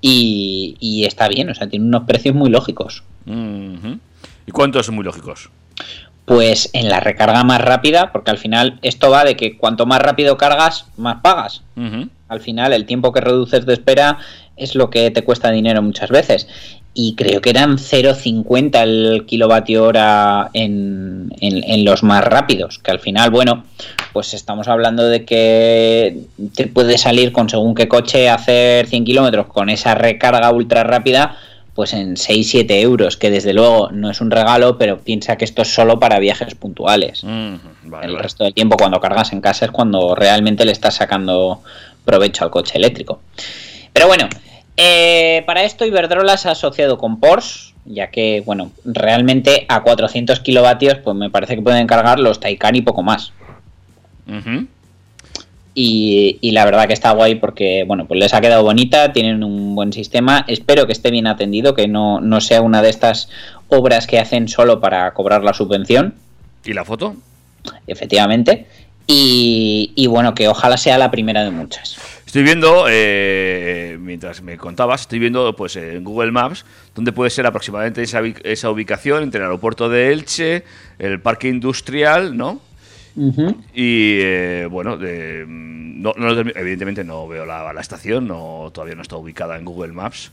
[0.00, 3.02] y, y está bien, o sea, tiene unos precios muy lógicos.
[3.26, 5.50] ¿Y cuántos son muy lógicos?
[6.24, 10.00] Pues en la recarga más rápida, porque al final esto va de que cuanto más
[10.00, 11.62] rápido cargas, más pagas.
[12.28, 14.18] Al final el tiempo que reduces de espera
[14.56, 16.46] es lo que te cuesta dinero muchas veces.
[16.94, 22.78] Y creo que eran 0,50 el kilovatio hora en, en- en los más rápidos.
[22.80, 23.64] Que al final, bueno,
[24.12, 26.22] pues estamos hablando de que
[26.56, 31.36] te puede salir con según qué coche hacer 100 kilómetros con esa recarga ultra rápida,
[31.74, 33.16] pues en 6-7 euros.
[33.16, 36.56] Que desde luego no es un regalo, pero piensa que esto es solo para viajes
[36.56, 37.22] puntuales.
[37.22, 38.18] Vale, El vale.
[38.18, 41.62] resto del tiempo cuando cargas en casa es cuando realmente le estás sacando
[42.08, 43.20] provecho al coche eléctrico.
[43.92, 44.28] Pero bueno,
[44.78, 50.40] eh, para esto Iberdrola se ha asociado con Porsche, ya que, bueno, realmente a 400
[50.40, 53.32] kilovatios, pues me parece que pueden cargar los Taycan y poco más.
[55.74, 59.44] Y, y la verdad que está guay porque, bueno, pues les ha quedado bonita, tienen
[59.44, 60.46] un buen sistema.
[60.48, 63.28] Espero que esté bien atendido, que no, no sea una de estas
[63.68, 66.14] obras que hacen solo para cobrar la subvención.
[66.64, 67.16] ¿Y la foto?
[67.86, 68.66] efectivamente.
[69.10, 71.96] Y, y bueno, que ojalá sea la primera de muchas.
[72.26, 77.46] Estoy viendo, eh, mientras me contabas, estoy viendo pues en Google Maps dónde puede ser
[77.46, 80.62] aproximadamente esa, ubi- esa ubicación entre el aeropuerto de Elche,
[80.98, 82.60] el parque industrial, ¿no?
[83.74, 89.02] Y eh, bueno, de- no- no evidentemente no veo la, la estación, no, todavía no
[89.02, 90.30] está ubicada en Google Maps.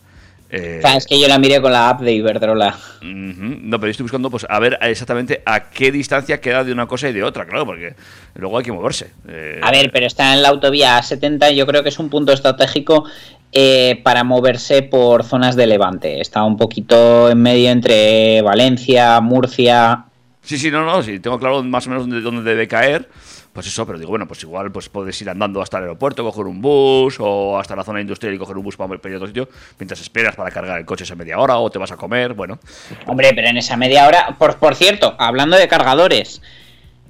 [0.50, 2.78] Eh, O sea, es que yo la miré con la app de Iberdrola.
[3.02, 6.86] No, pero yo estoy buscando pues a ver exactamente a qué distancia queda de una
[6.88, 7.96] cosa y de otra, claro, porque
[8.36, 9.12] luego hay que moverse.
[9.28, 12.32] Eh, A ver, pero está en la autovía A70, yo creo que es un punto
[12.32, 13.06] estratégico
[13.52, 16.22] eh, para moverse por zonas de Levante.
[16.22, 20.06] Está un poquito en medio entre Valencia, Murcia.
[20.42, 23.10] Sí, sí, no, no, sí, tengo claro más o menos dónde, dónde debe caer.
[23.56, 26.46] Pues eso, pero digo, bueno, pues igual pues puedes ir andando hasta el aeropuerto, coger
[26.46, 29.28] un bus, o hasta la zona industrial y coger un bus para ir a otro
[29.28, 29.48] sitio,
[29.80, 32.60] mientras esperas para cargar el coche esa media hora, o te vas a comer, bueno.
[33.08, 36.42] Hombre, pero en esa media hora, por, por cierto, hablando de cargadores,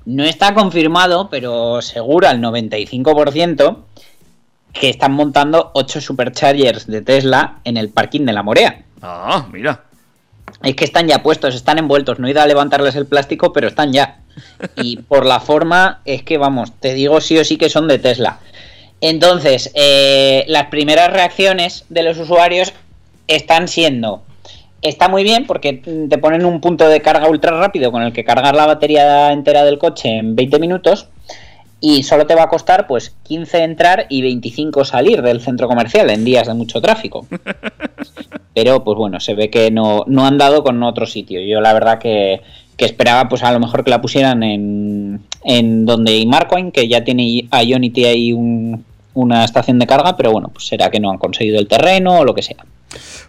[0.06, 3.78] no está confirmado, pero seguro al 95%,
[4.72, 8.84] que están montando 8 superchargers de Tesla en el parking de la Morea.
[9.02, 9.86] Ah, mira.
[10.64, 12.20] Es que están ya puestos, están envueltos.
[12.20, 14.20] No he ido a levantarles el plástico, pero están ya.
[14.76, 18.00] Y por la forma, es que vamos, te digo sí o sí que son de
[18.00, 18.40] Tesla.
[19.02, 22.74] Entonces, eh, las primeras reacciones de los usuarios
[23.28, 24.24] están siendo.
[24.82, 28.24] Está muy bien porque te ponen un punto de carga ultra rápido con el que
[28.24, 31.08] cargar la batería entera del coche en 20 minutos
[31.80, 36.10] y solo te va a costar pues 15 entrar y 25 salir del centro comercial
[36.10, 37.26] en días de mucho tráfico.
[38.56, 41.42] Pero pues bueno, se ve que no, no han dado con otro sitio.
[41.42, 42.42] Yo la verdad que,
[42.78, 47.04] que esperaba pues a lo mejor que la pusieran en, en donde Marcoin, que ya
[47.04, 51.12] tiene a Ionity ahí un- una estación de carga, pero bueno, pues será que no
[51.12, 52.58] han conseguido el terreno o lo que sea.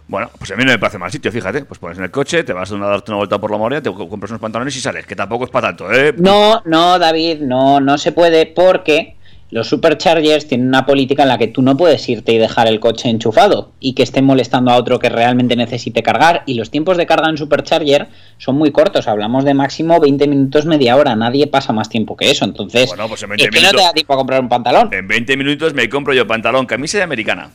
[0.07, 1.65] Bueno, pues a mí no me parece mal sitio, fíjate.
[1.65, 3.91] Pues pones en el coche, te vas a darte una vuelta por la morea, te
[3.91, 6.13] co- compras unos pantalones y sales, que tampoco es para tanto, ¿eh?
[6.17, 9.16] No, no, David, no, no se puede porque
[9.49, 12.81] los superchargers tienen una política en la que tú no puedes irte y dejar el
[12.81, 16.43] coche enchufado y que esté molestando a otro que realmente necesite cargar.
[16.45, 18.07] Y los tiempos de carga en supercharger
[18.37, 21.15] son muy cortos, hablamos de máximo 20 minutos, media hora.
[21.15, 22.43] Nadie pasa más tiempo que eso.
[22.43, 24.49] Entonces, Bueno, pues en 20 es que no te minutos- da tiempo a comprar un
[24.49, 24.89] pantalón.
[24.93, 27.49] En 20 minutos me compro yo pantalón, camisa y americana.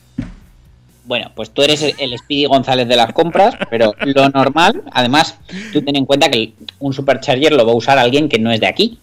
[1.05, 5.37] Bueno, pues tú eres el, Speedy González de las compras, pero lo normal, además,
[5.73, 8.61] tú ten en cuenta que un supercharger lo va a usar alguien que no es
[8.61, 8.97] de aquí,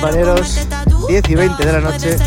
[0.02, 0.68] Compañeros,
[1.10, 2.18] 10 y 20 de la noche.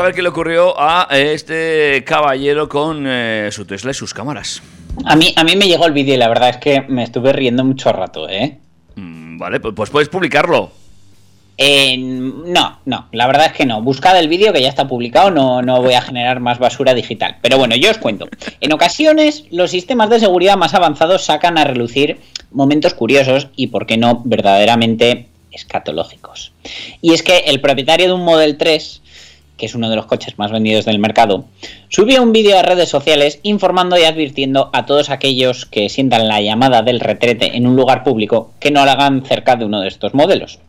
[0.00, 4.62] A ver qué le ocurrió a este caballero con eh, su Tesla y sus cámaras.
[5.04, 7.34] A mí, a mí me llegó el vídeo y la verdad es que me estuve
[7.34, 8.56] riendo mucho rato, ¿eh?
[8.94, 10.72] Mm, Vale, pues, pues puedes publicarlo.
[11.58, 13.82] Eh, no, no, la verdad es que no.
[13.82, 17.36] Buscad el vídeo que ya está publicado, no, no voy a generar más basura digital.
[17.42, 18.26] Pero bueno, yo os cuento.
[18.62, 23.84] En ocasiones, los sistemas de seguridad más avanzados sacan a relucir momentos curiosos y, por
[23.84, 26.52] qué no, verdaderamente escatológicos.
[27.02, 29.02] Y es que el propietario de un Model 3,
[29.60, 31.44] que es uno de los coches más vendidos del mercado,
[31.90, 36.40] subió un vídeo a redes sociales informando y advirtiendo a todos aquellos que sientan la
[36.40, 39.88] llamada del retrete en un lugar público que no lo hagan cerca de uno de
[39.88, 40.60] estos modelos.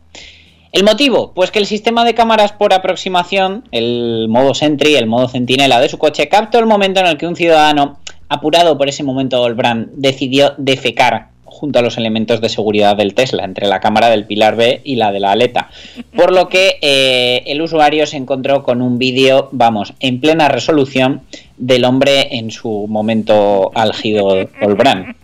[0.72, 1.32] ¿El motivo?
[1.34, 5.88] Pues que el sistema de cámaras por aproximación, el modo Sentry, el modo centinela de
[5.88, 9.90] su coche, captó el momento en el que un ciudadano, apurado por ese momento Olbran,
[9.94, 14.56] decidió defecar junto a los elementos de seguridad del Tesla, entre la cámara del pilar
[14.56, 15.70] B y la de la aleta.
[16.16, 21.22] Por lo que eh, el usuario se encontró con un vídeo, vamos, en plena resolución
[21.56, 25.16] del hombre en su momento álgido Olbran.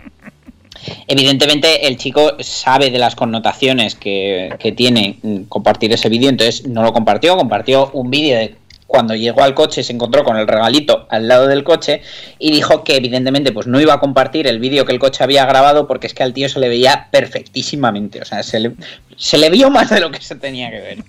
[1.07, 5.17] Evidentemente el chico sabe de las connotaciones que, que tiene
[5.49, 8.55] compartir ese vídeo, entonces no lo compartió, compartió un vídeo de
[8.89, 12.01] cuando llegó al coche se encontró con el regalito al lado del coche
[12.39, 15.45] y dijo que evidentemente pues no iba a compartir el vídeo que el coche había
[15.45, 18.73] grabado porque es que al tío se le veía perfectísimamente, o sea, se le,
[19.17, 20.99] se le vio más de lo que se tenía que ver.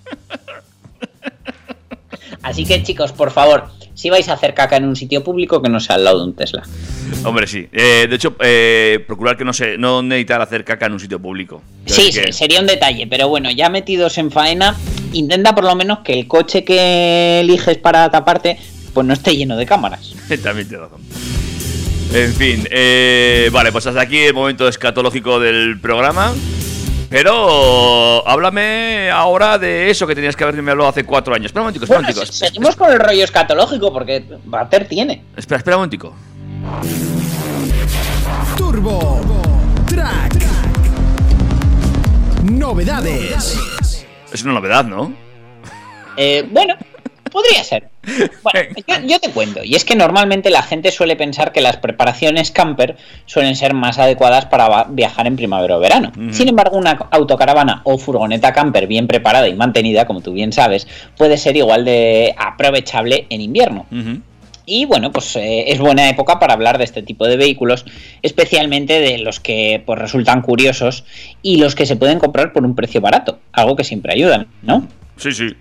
[2.44, 3.70] Así que chicos, por favor,
[4.00, 6.24] si vais a hacer caca en un sitio público, que no sea al lado de
[6.26, 6.64] un Tesla.
[7.26, 7.68] Hombre, sí.
[7.74, 11.20] Eh, de hecho, eh, procurar que no se no necesitar hacer caca en un sitio
[11.20, 11.62] público.
[11.86, 14.78] Sí, que- sí, sería un detalle, pero bueno, ya metidos en faena,
[15.12, 18.58] intenta por lo menos que el coche que eliges para taparte,
[18.94, 20.14] pues no esté lleno de cámaras.
[20.44, 21.02] También tienes razón.
[22.14, 26.34] En fin, eh, vale, pues hasta aquí el momento escatológico del programa.
[27.10, 31.48] Pero háblame ahora de eso que tenías que haberme hablado hace cuatro años.
[31.48, 32.34] Espera un momentico, espera un Bueno, momentico.
[32.38, 35.24] se- seguimos con el rollo escatológico, porque Bater tiene.
[35.36, 36.14] Espera, espera un momentico.
[38.58, 39.22] Turbo
[39.88, 40.34] Track.
[42.44, 44.06] Novedades.
[44.32, 45.12] Es una novedad, ¿no?
[46.16, 46.76] Eh, bueno,
[47.30, 47.90] podría ser.
[48.44, 49.64] Bueno, yo, yo te cuento.
[49.64, 54.00] Y es que normalmente la gente suele pensar que las preparaciones camper suelen ser más
[54.00, 56.12] adecuadas para viajar en primavera o verano.
[56.32, 60.88] Sin embargo, una autocaravana o furgoneta camper bien preparada y mantenida, como tú bien sabes,
[61.18, 63.86] puede ser igual de aprovechable en invierno.
[64.72, 67.86] Y bueno, pues eh, es buena época para hablar de este tipo de vehículos,
[68.22, 71.06] especialmente de los que pues, resultan curiosos
[71.42, 74.88] y los que se pueden comprar por un precio barato, algo que siempre ayudan, ¿no?
[75.18, 75.56] Sí, sí.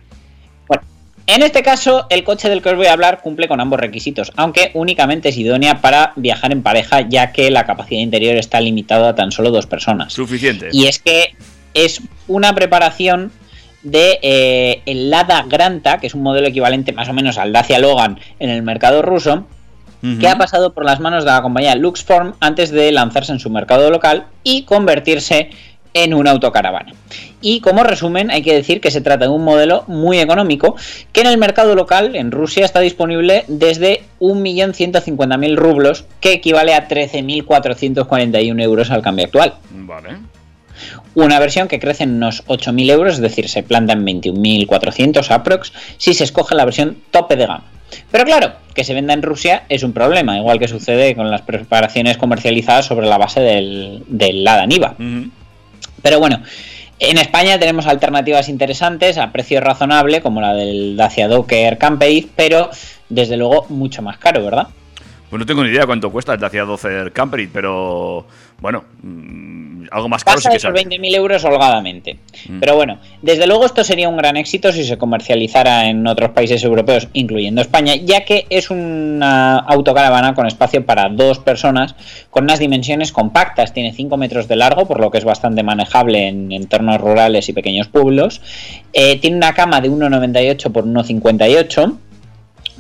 [1.29, 4.33] En este caso, el coche del que os voy a hablar cumple con ambos requisitos,
[4.37, 9.11] aunque únicamente es idónea para viajar en pareja, ya que la capacidad interior está limitada
[9.11, 10.15] a tan solo dos personas.
[10.15, 10.71] Suficiente.
[10.73, 11.35] Y es que
[11.75, 13.31] es una preparación
[13.83, 17.79] de eh, el Lada Granta, que es un modelo equivalente más o menos al Dacia
[17.79, 19.47] Logan en el mercado ruso,
[20.21, 23.51] que ha pasado por las manos de la compañía Luxform antes de lanzarse en su
[23.51, 25.51] mercado local y convertirse
[26.05, 26.93] en una autocaravana.
[27.41, 30.77] Y como resumen, hay que decir que se trata de un modelo muy económico
[31.13, 36.89] que en el mercado local, en Rusia, está disponible desde 1.150.000 rublos, que equivale a
[36.89, 39.55] 13.441 euros al cambio actual.
[39.71, 40.09] Vale.
[41.15, 45.73] Una versión que crece en unos 8.000 euros, es decir, se planta en 21.400 aprox,
[45.97, 47.65] si se escoge la versión tope de gama.
[48.11, 51.43] Pero claro, que se venda en Rusia es un problema, igual que sucede con las
[51.43, 54.95] preparaciones comercializadas sobre la base del, del Lada Niva.
[56.03, 56.43] Pero bueno,
[56.99, 62.71] en España tenemos alternativas interesantes a precio razonable, como la del Dacia Docker Campaign, pero
[63.09, 64.69] desde luego mucho más caro, ¿verdad?
[65.31, 68.27] Pues no tengo ni idea cuánto cuesta el Dacia 12 Camperit, pero
[68.61, 70.99] bueno, mm, algo más caro sí Pasa que los sale.
[70.99, 72.19] 20.000 euros holgadamente.
[72.49, 72.59] Mm.
[72.59, 76.63] Pero bueno, desde luego esto sería un gran éxito si se comercializara en otros países
[76.65, 81.95] europeos, incluyendo España, ya que es una autocaravana con espacio para dos personas,
[82.31, 83.73] con unas dimensiones compactas.
[83.73, 87.53] Tiene 5 metros de largo, por lo que es bastante manejable en entornos rurales y
[87.53, 88.41] pequeños pueblos.
[88.93, 91.97] Eh, tiene una cama de 1,98 por 1,58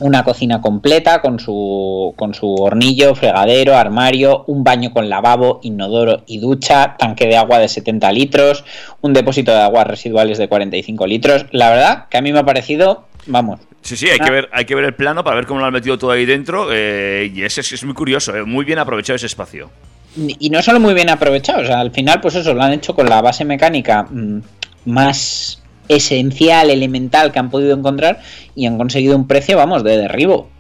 [0.01, 6.23] una cocina completa con su, con su hornillo, fregadero, armario, un baño con lavabo, inodoro
[6.27, 8.65] y ducha, tanque de agua de 70 litros,
[9.01, 11.47] un depósito de aguas residuales de 45 litros.
[11.51, 14.65] La verdad que a mí me ha parecido, vamos, Sí, sí, hay que ver, hay
[14.65, 16.69] que ver el plano para ver cómo lo han metido todo ahí dentro.
[16.73, 19.71] eh, y es, es, es muy curioso, eh, muy bien aprovechado ese espacio.
[20.17, 22.95] y no solo muy bien aprovechado, o sea, al final pues eso lo han hecho
[22.95, 24.41] con la base mecánica mm,
[24.87, 28.20] más esencial, elemental que han podido encontrar
[28.55, 30.51] y han conseguido un precio, vamos, de derribo.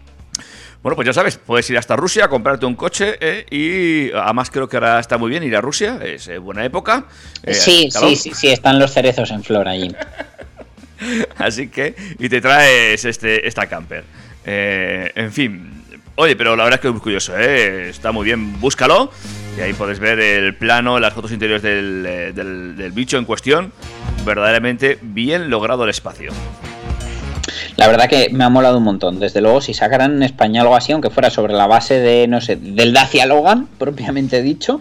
[0.82, 4.68] Bueno, pues ya sabes, puedes ir hasta Rusia, comprarte un coche eh, y además creo
[4.68, 7.06] que ahora está muy bien ir a Rusia, es eh, buena época.
[7.42, 9.94] eh, sí, sí, sí, sí, están los cerezos en flor allí.
[11.38, 14.04] Así que, y te traes este, esta camper.
[14.44, 17.90] Eh, en fin, oye, pero la verdad es que es muy curioso, ¿eh?
[17.90, 19.10] está muy bien, búscalo.
[19.58, 23.24] Y ahí puedes ver el plano, las fotos interiores del, eh, del- del bicho en
[23.24, 23.72] cuestión.
[24.24, 26.30] Verdaderamente bien logrado el espacio.
[27.76, 29.18] La verdad que me ha molado un montón.
[29.20, 32.40] Desde luego, si sacaran en España algo así, aunque fuera sobre la base de, no
[32.40, 34.80] sé, del Dacia Logan, propiamente dicho,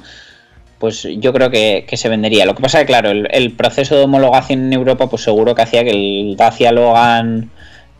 [0.80, 2.45] pues yo creo que, que se vendería.
[2.45, 5.55] Lo que pasa es que, claro, el, el proceso de homologación en Europa, pues seguro
[5.55, 7.49] que hacía que el Dacia Logan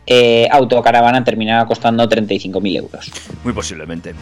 [0.06, 3.12] eh, autocaravana terminara costando 35.000 euros.
[3.44, 4.14] Muy posiblemente.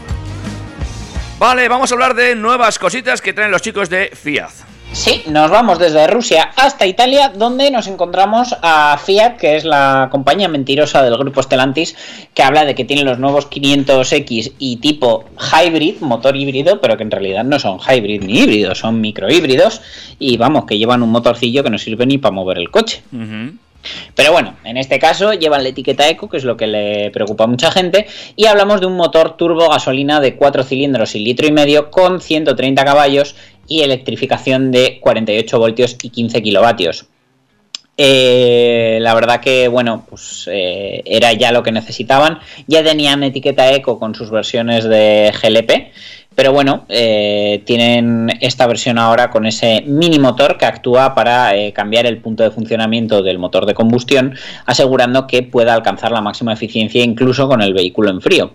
[1.38, 4.52] Vale, vamos a hablar de nuevas cositas que traen los chicos de Fiat.
[4.94, 10.08] Sí, nos vamos desde Rusia hasta Italia, donde nos encontramos a Fiat, que es la
[10.10, 11.98] compañía mentirosa del grupo Stellantis,
[12.34, 17.04] que habla de que tiene los nuevos 500X y tipo hybrid, motor híbrido, pero que
[17.04, 19.82] en realidad no son hybrid ni híbridos, son microhíbridos,
[20.18, 23.04] y vamos, que llevan un motorcillo que no sirve ni para mover el coche.
[24.16, 27.46] Pero bueno, en este caso llevan la etiqueta eco, que es lo que le preocupa
[27.46, 31.48] a mucha gente, y hablamos de un motor turbo gasolina de 4 cilindros y litro
[31.48, 33.36] y medio con 130 caballos
[33.68, 37.08] y electrificación de 48 voltios y 15 kilovatios.
[37.98, 42.40] Eh, la verdad que, bueno, pues eh, era ya lo que necesitaban.
[42.68, 45.92] Ya tenían etiqueta eco con sus versiones de GLP,
[46.36, 51.72] pero bueno, eh, tienen esta versión ahora con ese mini motor que actúa para eh,
[51.74, 56.54] cambiar el punto de funcionamiento del motor de combustión, asegurando que pueda alcanzar la máxima
[56.54, 58.54] eficiencia incluso con el vehículo en frío.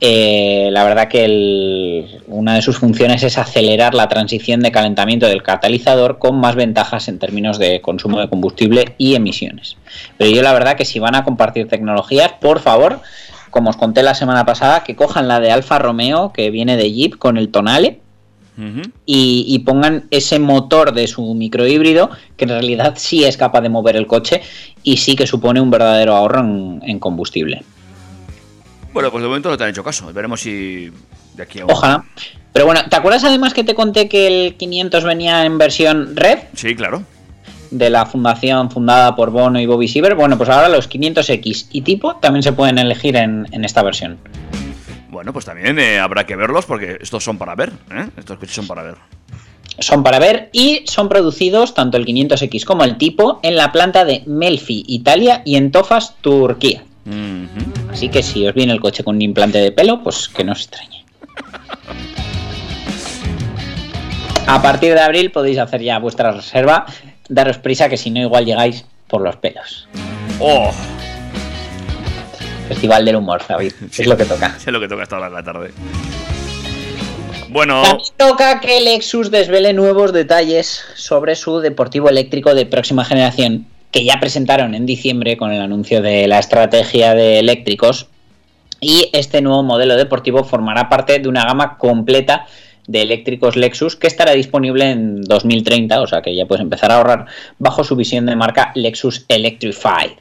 [0.00, 5.26] Eh, la verdad que el- una de sus funciones es acelerar la transición de calentamiento
[5.26, 9.76] del catalizador con más ventajas en términos de consumo de combustible y emisiones.
[10.18, 13.00] Pero yo la verdad que si van a compartir tecnologías, por favor,
[13.54, 16.92] como os conté la semana pasada, que cojan la de Alfa Romeo que viene de
[16.92, 18.00] Jeep con el Tonale
[19.06, 23.68] y, y pongan ese motor de su microhíbrido que en realidad sí es capaz de
[23.68, 24.42] mover el coche
[24.82, 27.62] y sí que supone un verdadero ahorro en- en combustible.
[28.92, 30.12] Bueno, pues de momento no te han hecho caso.
[30.12, 30.90] Veremos si
[31.34, 31.70] de aquí a un...
[31.72, 32.04] Ojalá.
[32.52, 36.38] Pero bueno, ¿te acuerdas además que te conté que el 500 venía en versión Red?
[36.54, 37.02] Sí, claro.
[37.76, 40.14] De la fundación fundada por Bono y Bobby Siever.
[40.14, 44.18] Bueno, pues ahora los 500X y tipo también se pueden elegir en, en esta versión.
[45.14, 47.70] Bueno, pues también eh, habrá que verlos porque estos son para ver.
[47.92, 48.08] ¿eh?
[48.16, 48.96] Estos coches son para ver.
[49.78, 54.04] Son para ver y son producidos tanto el 500X como el tipo en la planta
[54.04, 56.84] de Melfi, Italia y en Tofas, Turquía.
[57.90, 60.52] Así que si os viene el coche con un implante de pelo, pues que no
[60.52, 61.04] os extrañe.
[64.46, 66.86] A partir de abril podéis hacer ya vuestra reserva.
[67.28, 69.88] Daros prisa que si no igual llegáis por los pelos.
[70.40, 70.70] ¡Oh!
[72.68, 73.72] Festival del humor, David.
[73.96, 74.56] Es lo que toca.
[74.56, 75.70] Es lo que toca hasta ahora de la tarde.
[77.50, 83.66] Bueno, También toca que Lexus desvele nuevos detalles sobre su deportivo eléctrico de próxima generación,
[83.92, 88.08] que ya presentaron en diciembre con el anuncio de la estrategia de eléctricos.
[88.80, 92.46] Y este nuevo modelo deportivo formará parte de una gama completa
[92.86, 96.96] de eléctricos Lexus que estará disponible en 2030, o sea que ya puedes empezar a
[96.96, 97.26] ahorrar
[97.58, 100.12] bajo su visión de marca Lexus Electrified.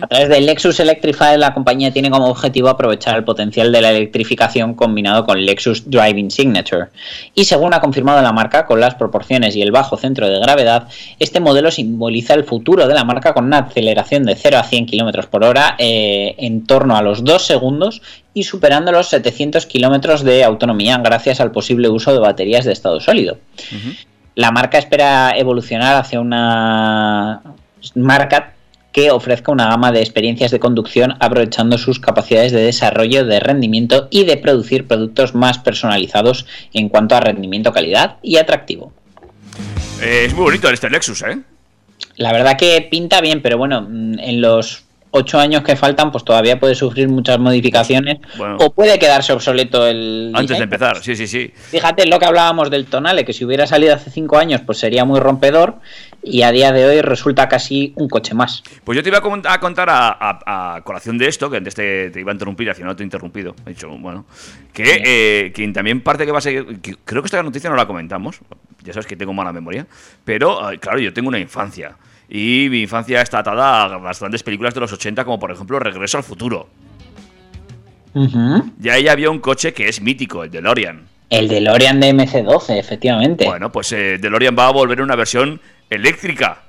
[0.00, 3.90] A través de Lexus Electrified, la compañía tiene como objetivo aprovechar el potencial de la
[3.90, 6.86] electrificación combinado con Lexus Driving Signature.
[7.34, 10.88] Y según ha confirmado la marca, con las proporciones y el bajo centro de gravedad,
[11.18, 14.86] este modelo simboliza el futuro de la marca con una aceleración de 0 a 100
[14.86, 18.02] km por hora eh, en torno a los 2 segundos
[18.38, 23.00] y superando los 700 km de autonomía gracias al posible uso de baterías de estado
[23.00, 23.38] sólido.
[24.36, 27.42] La marca espera evolucionar hacia una
[27.96, 28.54] marca
[28.92, 34.06] que ofrezca una gama de experiencias de conducción aprovechando sus capacidades de desarrollo, de rendimiento
[34.12, 38.92] y de producir productos más personalizados en cuanto a rendimiento, calidad y atractivo.
[40.00, 41.40] eh, es muy bonito este Lexus, ¿eh?
[42.16, 46.24] La verdad que pinta bien, pero bueno, mm, en los ocho años que faltan, pues
[46.24, 48.56] todavía puede sufrir muchas modificaciones Bueno.
[48.60, 51.50] o puede quedarse obsoleto el Antes de empezar, sí, sí, sí.
[51.54, 55.04] Fíjate lo que hablábamos del Tonale, que si hubiera salido hace cinco años, pues sería
[55.04, 55.76] muy rompedor
[56.22, 58.62] y a día de hoy resulta casi un coche más.
[58.84, 62.10] Pues yo te iba a, contar a, a- a colación de esto, que antes te,
[62.10, 63.54] te iba a interrumpir, al final no te he interrumpido.
[63.66, 64.26] He dicho, bueno,
[64.72, 66.80] que eh, quien también parte que va a seguir.
[66.80, 68.40] que creo que esta noticia no la comentamos,
[68.84, 69.86] ya sabes que tengo mala memoria,
[70.24, 71.96] pero claro, yo tengo una infancia.
[72.28, 76.18] Y mi infancia está atada a bastantes películas de los 80, como por ejemplo Regreso
[76.18, 76.68] al futuro.
[78.78, 81.06] Ya ahí había un coche que es mítico, el DeLorean.
[81.30, 83.44] El DeLorean de MC12, efectivamente.
[83.44, 86.62] Bueno, pues eh, DeLorean va a volver en una versión eléctrica.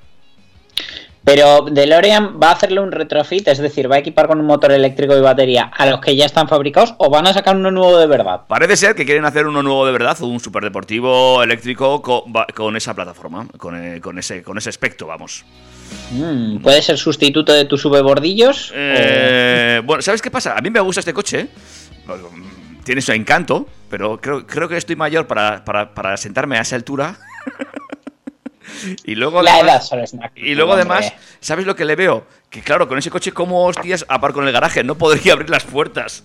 [1.22, 4.72] Pero DeLorean va a hacerle un retrofit, es decir, va a equipar con un motor
[4.72, 7.98] eléctrico y batería a los que ya están fabricados o van a sacar uno nuevo
[7.98, 8.42] de verdad.
[8.48, 12.22] Parece ser que quieren hacer uno nuevo de verdad, un superdeportivo eléctrico con,
[12.54, 15.44] con esa plataforma, con, eh, con ese, con ese aspecto, vamos.
[16.12, 18.72] Mm, ¿Puede ser sustituto de tus subebordillos?
[18.74, 20.56] Eh, bueno, ¿sabes qué pasa?
[20.56, 21.48] A mí me gusta este coche.
[22.82, 26.76] Tiene su encanto, pero creo, creo que estoy mayor para, para- para sentarme a esa
[26.76, 27.16] altura.
[29.04, 30.90] Y luego La además- edad solo es una actitud, Y luego hombre.
[30.96, 32.26] además, ¿sabes lo que le veo?
[32.48, 34.82] Que claro, con ese coche, como hostias aparco en el garaje?
[34.84, 36.22] No podría abrir las puertas.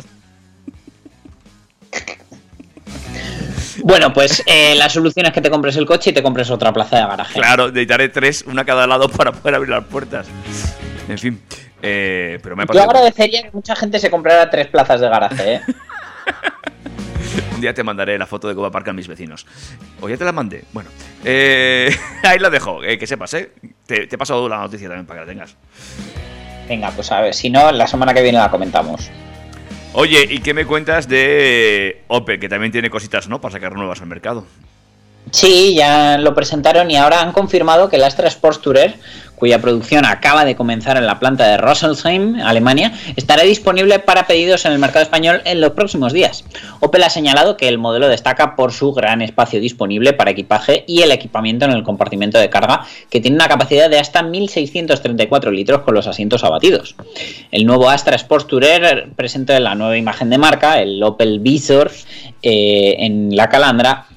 [3.84, 6.72] Bueno, pues eh, la solución es que te compres el coche y te compres otra
[6.74, 7.34] plaza de garaje.
[7.40, 10.28] Claro, necesitaré tres, una a cada lado para poder abrir las puertas.
[11.08, 11.42] En fin,
[11.82, 15.54] eh, pero me ha Yo agradecería que mucha gente se comprara tres plazas de garaje,
[15.56, 15.62] ¿eh?
[17.56, 19.46] Un día te mandaré la foto de cómo aparcan mis vecinos.
[20.02, 20.66] O ya te la mandé.
[20.74, 20.90] Bueno,
[21.24, 23.52] eh, ahí la dejo, eh, que sepas, ¿eh?
[23.86, 25.56] Te, te he pasado la noticia también para que la tengas.
[26.68, 29.10] Venga, pues a ver, si no, la semana que viene la comentamos.
[29.94, 33.40] Oye, ¿y qué me cuentas de Opel, que también tiene cositas, ¿no?
[33.40, 34.46] Para sacar nuevas al mercado.
[35.32, 38.96] Sí, ya lo presentaron y ahora han confirmado que el Astra Sports Tourer
[39.36, 44.66] cuya producción acaba de comenzar en la planta de Rosselsheim, Alemania, estará disponible para pedidos
[44.66, 46.46] en el mercado español en los próximos días.
[46.80, 51.02] Opel ha señalado que el modelo destaca por su gran espacio disponible para equipaje y
[51.02, 55.82] el equipamiento en el compartimento de carga, que tiene una capacidad de hasta 1.634 litros
[55.82, 56.96] con los asientos abatidos.
[57.52, 61.92] El nuevo Astra Sport Tourer presenta la nueva imagen de marca, el Opel Visor,
[62.42, 64.08] eh, en la calandra,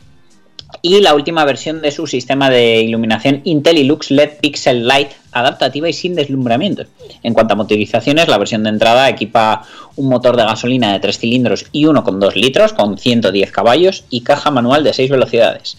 [0.83, 5.93] y la última versión de su sistema de iluminación IntelliLux LED Pixel Light adaptativa y
[5.93, 6.85] sin deslumbramiento.
[7.23, 9.67] En cuanto a motorizaciones, la versión de entrada equipa
[9.97, 14.51] un motor de gasolina de 3 cilindros y 1,2 litros con 110 caballos y caja
[14.51, 15.77] manual de 6 velocidades.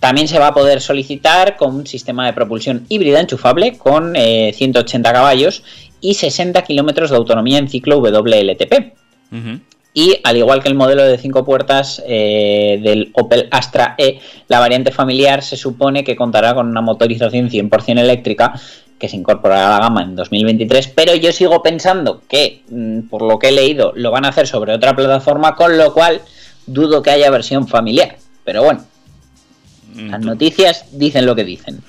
[0.00, 4.52] También se va a poder solicitar con un sistema de propulsión híbrida enchufable con eh,
[4.54, 5.62] 180 caballos
[6.00, 8.94] y 60 kilómetros de autonomía en ciclo WLTP.
[9.92, 14.60] Y al igual que el modelo de 5 puertas eh, del Opel Astra E, la
[14.60, 18.54] variante familiar se supone que contará con una motorización 100% eléctrica
[19.00, 23.22] que se incorporará a la gama en 2023, pero yo sigo pensando que, mm, por
[23.22, 26.20] lo que he leído, lo van a hacer sobre otra plataforma, con lo cual
[26.66, 28.16] dudo que haya versión familiar.
[28.44, 28.84] Pero bueno,
[29.96, 31.82] las noticias dicen lo que dicen.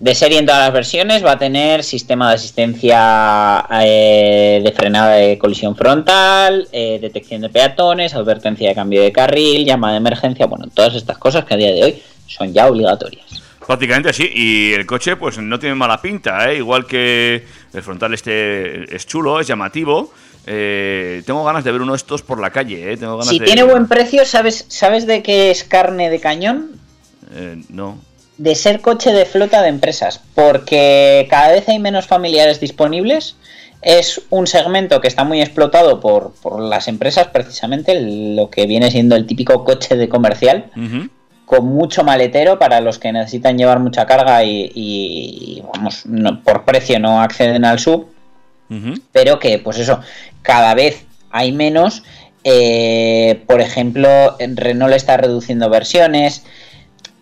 [0.00, 5.14] De serie en todas las versiones va a tener sistema de asistencia eh, de frenada
[5.16, 10.46] de colisión frontal, eh, detección de peatones, advertencia de cambio de carril, llamada de emergencia,
[10.46, 13.24] bueno, todas estas cosas que a día de hoy son ya obligatorias.
[13.66, 16.58] Prácticamente así, y el coche pues no tiene mala pinta, ¿eh?
[16.58, 17.44] igual que
[17.74, 20.12] el frontal este es chulo, es llamativo.
[20.46, 22.96] Eh, tengo ganas de ver uno de estos por la calle, ¿eh?
[22.96, 26.70] Tengo ganas Si de- tiene buen precio, ¿sabes, ¿sabes de qué es carne de cañón?
[27.34, 27.98] Eh, no.
[28.38, 33.36] De ser coche de flota de empresas, porque cada vez hay menos familiares disponibles.
[33.82, 38.00] Es un segmento que está muy explotado por, por las empresas, precisamente
[38.34, 40.66] lo que viene siendo el típico coche de comercial,
[41.44, 46.64] con mucho maletero para los que necesitan llevar mucha carga y, y, vamos, no- por
[46.64, 48.06] precio no acceden al sub,
[49.12, 50.00] pero que pues eso,
[50.42, 52.02] cada vez hay menos.
[52.44, 56.44] Eh, por ejemplo, Renault está reduciendo versiones.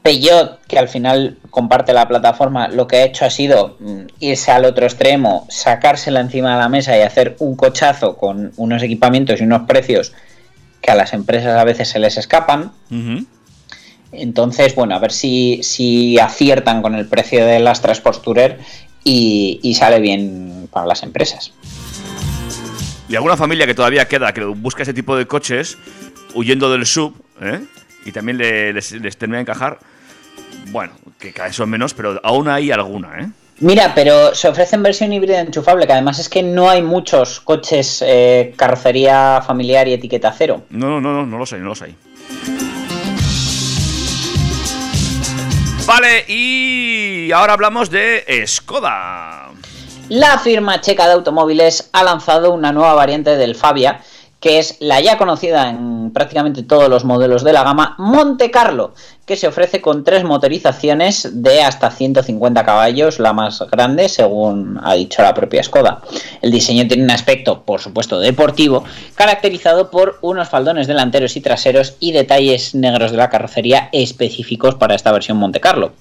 [0.07, 4.53] Peugeot, que al final comparte la plataforma, lo que ha hecho ha sido mm, irse
[4.53, 9.41] al otro extremo, sacársela encima de la mesa y hacer un cochazo con unos equipamientos
[9.41, 10.13] y unos precios
[10.81, 12.71] que a las empresas a veces se les escapan.
[14.13, 18.59] Entonces, bueno, a ver si, si aciertan con el precio de las Transport Tourer
[19.03, 21.53] y, y sale bien para las empresas.
[23.09, 25.77] Y alguna familia que todavía queda que busca ese tipo de coches
[26.35, 27.61] huyendo del sub, ¿eh?
[28.05, 29.79] y también le- les, les termina de encajar,
[30.71, 33.29] bueno, que cada vez son menos, pero aún hay alguna, ¿eh?
[33.59, 37.41] Mira, pero se ofrece en versión híbrida enchufable, que además es que no hay muchos
[37.41, 40.65] coches eh, carrocería familiar y etiqueta cero.
[40.69, 41.97] No, no, no, no, no los hay, no los hay.
[45.87, 49.51] Vale, y ahora hablamos de Skoda.
[50.09, 54.01] La firma checa de automóviles ha lanzado una nueva variante del Fabia,
[54.41, 58.95] que es la ya conocida en prácticamente todos los modelos de la gama Monte Carlo,
[59.25, 64.95] que se ofrece con tres motorizaciones de hasta 150 caballos, la más grande, según ha
[64.95, 66.03] dicho la propia Skoda.
[66.43, 68.85] El diseño tiene un aspecto, por supuesto, deportivo,
[69.15, 74.95] caracterizado por unos faldones delanteros y traseros y detalles negros de la carrocería específicos para
[74.95, 75.93] esta versión Monte Carlo.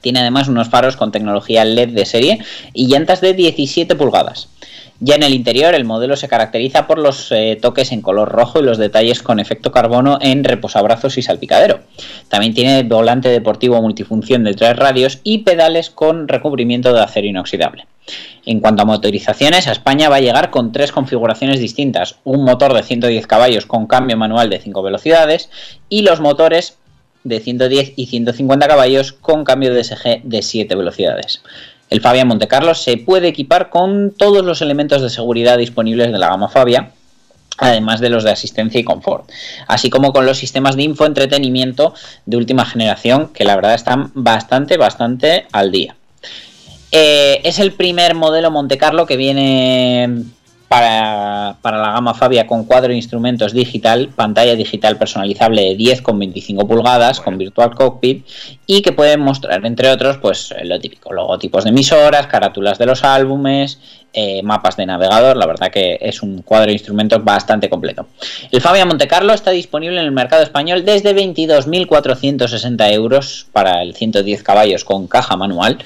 [0.00, 2.38] Tiene además unos faros con tecnología LED de serie
[2.72, 4.48] y llantas de 17 pulgadas.
[5.00, 8.58] Ya en el interior, el modelo se caracteriza por los eh, toques en color rojo
[8.58, 11.80] y los detalles con efecto carbono en reposabrazos y salpicadero.
[12.28, 17.86] También tiene volante deportivo multifunción de tres radios y pedales con recubrimiento de acero inoxidable.
[18.44, 22.74] En cuanto a motorizaciones, a España va a llegar con tres configuraciones distintas: un motor
[22.74, 25.48] de 110 caballos con cambio manual de 5 velocidades
[25.88, 26.76] y los motores
[27.22, 31.42] de 110 y 150 caballos con cambio de SG de 7 velocidades.
[31.90, 36.18] El Fabia Monte Carlo se puede equipar con todos los elementos de seguridad disponibles de
[36.18, 36.90] la gama Fabia,
[37.56, 39.30] además de los de asistencia y confort,
[39.66, 41.94] así como con los sistemas de infoentretenimiento
[42.26, 45.96] de última generación que la verdad están bastante, bastante al día.
[46.92, 50.24] Eh, es el primer modelo Monte Carlo que viene
[50.68, 56.02] para, para la gama Fabia con cuadro de instrumentos digital, pantalla digital personalizable de 10
[56.02, 58.26] con 25 pulgadas con Virtual Cockpit
[58.66, 63.02] y que puede mostrar, entre otros, pues lo típico, logotipos de emisoras, carátulas de los
[63.02, 63.80] álbumes,
[64.12, 68.06] eh, mapas de navegador, la verdad que es un cuadro de instrumentos bastante completo.
[68.50, 73.94] El Fabia Monte Carlo está disponible en el mercado español desde 22.460 euros para el
[73.94, 75.78] 110 caballos con caja manual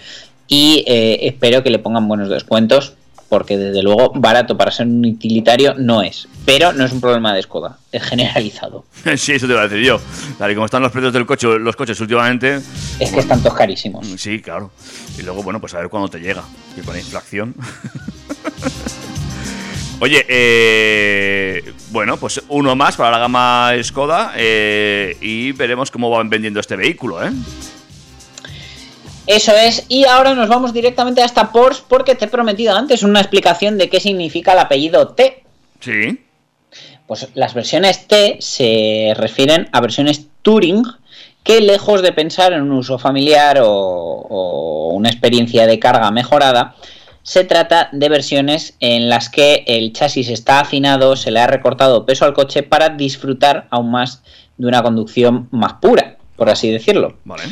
[0.49, 2.95] y eh, espero que le pongan buenos descuentos
[3.33, 6.28] porque desde luego barato para ser un utilitario no es.
[6.45, 8.85] Pero no es un problema de Skoda, es generalizado.
[9.16, 9.99] sí, eso te iba a decir yo.
[10.37, 12.61] Tal y como están los precios del coche, los coches últimamente.
[13.01, 14.07] Es que están todos carísimos.
[14.18, 14.70] Sí, claro.
[15.18, 16.43] Y luego, bueno, pues a ver cuándo te llega.
[16.76, 17.55] Y con la inflación.
[20.01, 26.28] Oye, eh, bueno, pues uno más para la gama Skoda eh, y veremos cómo van
[26.28, 27.30] vendiendo este vehículo, ¿eh?
[29.27, 33.20] Eso es, y ahora nos vamos directamente hasta Porsche porque te he prometido antes una
[33.20, 35.45] explicación de qué significa el apellido T.
[35.81, 36.25] Sí.
[37.07, 40.83] Pues las versiones T se refieren a versiones Touring
[41.45, 46.77] que lejos de pensar en un uso familiar o, o una experiencia de carga mejorada,
[47.23, 52.07] se trata de versiones en las que el chasis está afinado, se le ha recortado
[52.07, 54.23] peso al coche para disfrutar aún más
[54.57, 57.16] de una conducción más pura, por así decirlo.
[57.25, 57.45] Vale.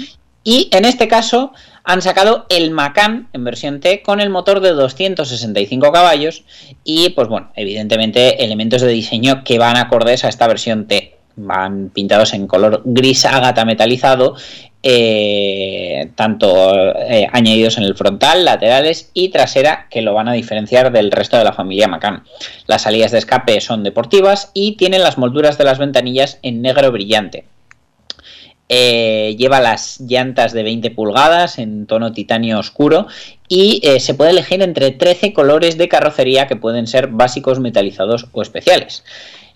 [0.42, 1.52] Y en este caso
[1.84, 6.44] han sacado el Macan en versión T con el motor de 265 caballos
[6.84, 11.16] y pues bueno, evidentemente elementos de diseño que van acordes a esta versión T.
[11.36, 14.34] Van pintados en color gris ágata metalizado
[14.82, 20.90] eh, tanto eh, añadidos en el frontal, laterales y trasera que lo van a diferenciar
[20.90, 22.24] del resto de la familia Macan.
[22.66, 26.90] Las salidas de escape son deportivas y tienen las molduras de las ventanillas en negro
[26.92, 27.44] brillante.
[28.72, 33.08] Eh, lleva las llantas de 20 pulgadas en tono titanio oscuro
[33.48, 38.28] y eh, se puede elegir entre 13 colores de carrocería que pueden ser básicos, metalizados
[38.30, 39.02] o especiales.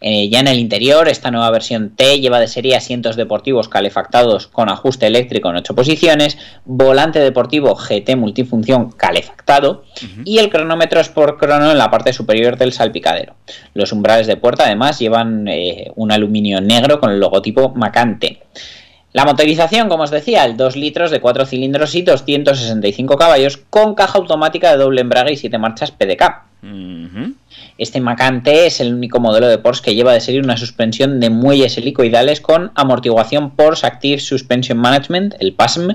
[0.00, 4.48] Eh, ya en el interior, esta nueva versión T lleva de serie asientos deportivos calefactados
[4.48, 9.84] con ajuste eléctrico en 8 posiciones, volante deportivo GT multifunción calefactado
[10.24, 13.34] y el cronómetro Sport Chrono en la parte superior del salpicadero.
[13.74, 18.42] Los umbrales de puerta además llevan eh, un aluminio negro con el logotipo Macante.
[19.14, 23.94] La motorización, como os decía, el 2 litros de 4 cilindros y 265 caballos con
[23.94, 26.42] caja automática de doble embrague y 7 marchas PDK.
[27.78, 31.20] Este Macan T es el único modelo de Porsche que lleva de serie una suspensión
[31.20, 35.90] de muelles helicoidales con amortiguación Porsche Active Suspension Management, el PASM,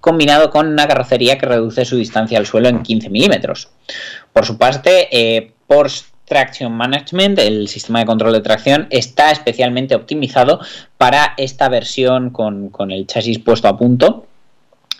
[0.00, 3.68] combinado con una carrocería que reduce su distancia al suelo en 15 milímetros.
[4.32, 9.94] Por su parte, eh, Porsche Traction Management, el sistema de control de tracción, está especialmente
[9.94, 10.60] optimizado
[10.98, 14.26] para esta versión con, con el chasis puesto a punto.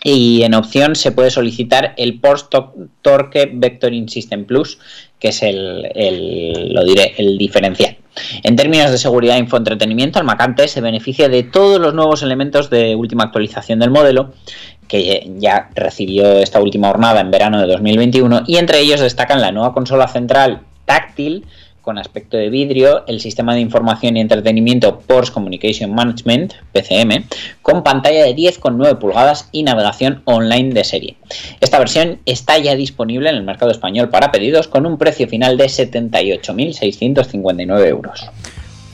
[0.03, 4.77] Y en opción se puede solicitar el Porsche To- Torque Vectoring System Plus,
[5.19, 7.97] que es el, el- lo diré, el diferencial.
[8.43, 12.21] En términos de seguridad e infoentretenimiento, el Macan T se beneficia de todos los nuevos
[12.23, 14.33] elementos de última actualización del modelo,
[14.87, 19.51] que ya recibió esta última jornada en verano de 2021, y entre ellos destacan la
[19.51, 21.45] nueva consola central táctil
[21.87, 27.23] con aspecto de vidrio, el sistema de información y entretenimiento Porsche Communication Management, PCM,
[27.61, 31.15] con pantalla de 10,9 pulgadas y navegación online de serie.
[31.61, 35.55] Esta versión está ya disponible en el mercado español para pedidos con un precio final
[35.55, 38.25] de 78.659 euros.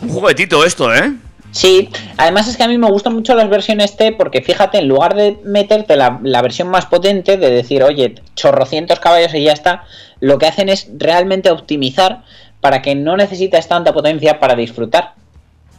[0.03, 1.13] Un juguetito esto, ¿eh?
[1.53, 4.87] Sí, además es que a mí me gustan mucho las versiones T porque fíjate, en
[4.87, 9.83] lugar de meterte la, versión más potente, de decir, oye, chorrocientos caballos y ya está,
[10.19, 12.23] lo que hacen es realmente optimizar
[12.59, 15.13] para que no necesites tanta potencia para disfrutar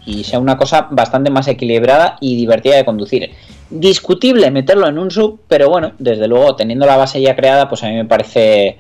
[0.07, 3.33] y sea una cosa bastante más equilibrada y divertida de conducir.
[3.68, 7.83] Discutible meterlo en un sub, pero bueno, desde luego teniendo la base ya creada, pues
[7.83, 8.79] a mí me parece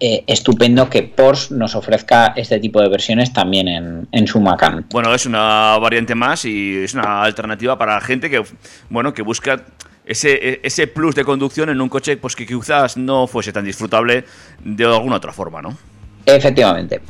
[0.00, 4.86] eh, estupendo que Porsche nos ofrezca este tipo de versiones también en, en su Macan.
[4.90, 8.42] Bueno, es una variante más y es una alternativa para la gente que,
[8.90, 9.64] bueno, que busca
[10.04, 14.24] ese, ese plus de conducción en un coche pues que quizás no fuese tan disfrutable
[14.62, 15.76] de alguna otra forma, ¿no?
[16.24, 17.00] Efectivamente.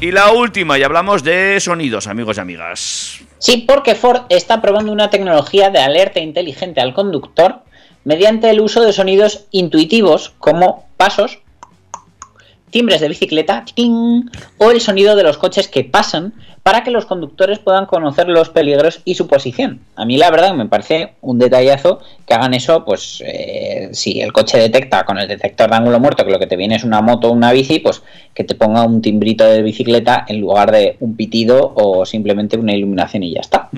[0.00, 3.20] Y la última, y hablamos de sonidos, amigos y amigas.
[3.38, 7.62] Sí, porque Ford está probando una tecnología de alerta inteligente al conductor
[8.04, 11.40] mediante el uso de sonidos intuitivos como pasos,
[12.76, 14.28] timbres de bicicleta ¡ting!
[14.58, 18.50] o el sonido de los coches que pasan para que los conductores puedan conocer los
[18.50, 19.80] peligros y su posición.
[19.94, 24.34] A mí la verdad me parece un detallazo que hagan eso, pues eh, si el
[24.34, 27.00] coche detecta con el detector de ángulo muerto que lo que te viene es una
[27.00, 28.02] moto o una bici, pues
[28.34, 32.74] que te ponga un timbrito de bicicleta en lugar de un pitido o simplemente una
[32.74, 33.70] iluminación y ya está.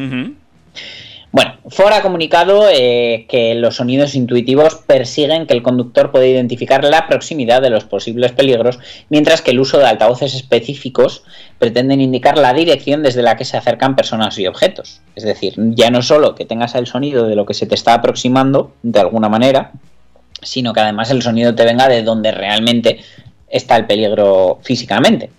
[1.39, 6.82] Bueno, Ford ha comunicado eh, que los sonidos intuitivos persiguen que el conductor pueda identificar
[6.82, 11.22] la proximidad de los posibles peligros, mientras que el uso de altavoces específicos
[11.61, 15.01] pretenden indicar la dirección desde la que se acercan personas y objetos.
[15.14, 17.95] Es decir, ya no solo que tengas el sonido de lo que se te está
[17.95, 19.70] aproximando de alguna manera,
[20.43, 22.99] sino que además el sonido te venga de donde realmente
[23.51, 25.30] está el peligro físicamente.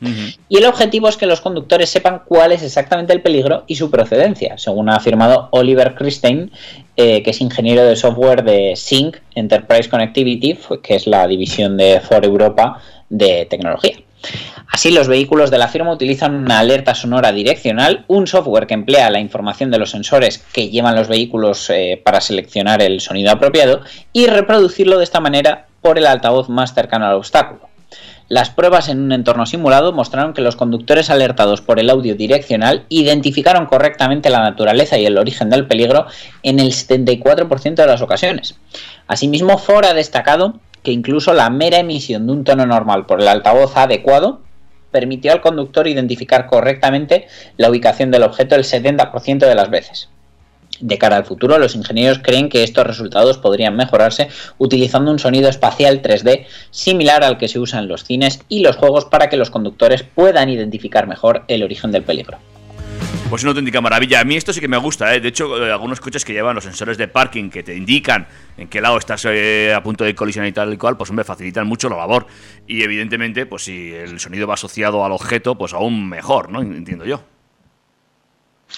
[0.47, 3.91] Y el objetivo es que los conductores sepan cuál es exactamente el peligro y su
[3.91, 6.51] procedencia, según ha afirmado Oliver Christein,
[6.95, 12.01] eh, que es ingeniero de software de Sync Enterprise Connectivity, que es la división de
[12.01, 13.97] Ford Europa de tecnología.
[14.71, 19.09] Así, los vehículos de la firma utilizan una alerta sonora direccional, un software que emplea
[19.09, 23.81] la información de los sensores que llevan los vehículos eh, para seleccionar el sonido apropiado
[24.13, 27.68] y reproducirlo de esta manera por el altavoz más cercano al obstáculo.
[28.29, 32.85] Las pruebas en un entorno simulado mostraron que los conductores alertados por el audio direccional
[32.87, 36.05] identificaron correctamente la naturaleza y el origen del peligro
[36.43, 38.55] en el 74% de las ocasiones.
[39.07, 43.27] Asimismo, Ford ha destacado que incluso la mera emisión de un tono normal por el
[43.27, 44.41] altavoz adecuado
[44.91, 47.27] permitió al conductor identificar correctamente
[47.57, 50.09] la ubicación del objeto el 70% de las veces.
[50.79, 55.49] De cara al futuro, los ingenieros creen que estos resultados podrían mejorarse utilizando un sonido
[55.49, 59.37] espacial 3D similar al que se usa en los cines y los juegos para que
[59.37, 62.37] los conductores puedan identificar mejor el origen del peligro.
[63.29, 64.21] Pues una auténtica maravilla.
[64.21, 65.19] A mí esto sí que me gusta, ¿eh?
[65.19, 68.27] De hecho, eh, algunos coches que llevan los sensores de parking que te indican
[68.57, 71.23] en qué lado estás eh, a punto de colisionar y tal y cual, pues me
[71.23, 72.25] facilitan mucho la labor.
[72.65, 76.61] Y evidentemente, pues si el sonido va asociado al objeto, pues aún mejor, ¿no?
[76.61, 77.21] Entiendo yo.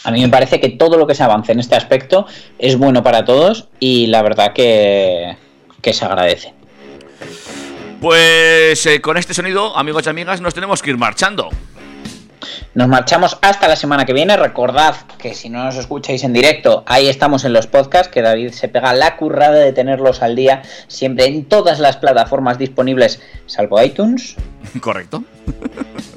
[0.04, 2.26] A mí me parece que todo lo que se avance en este aspecto
[2.58, 5.38] es bueno para todos y la verdad que,
[5.82, 6.54] que se agradece.
[8.00, 11.50] Pues eh, con este sonido, amigos y amigas, nos tenemos que ir marchando.
[12.74, 14.38] Nos marchamos hasta la semana que viene.
[14.38, 18.52] Recordad que si no nos escucháis en directo, ahí estamos en los podcasts, que David
[18.54, 23.82] se pega la currada de tenerlos al día, siempre en todas las plataformas disponibles, salvo
[23.82, 24.36] iTunes.
[24.82, 25.24] Correcto.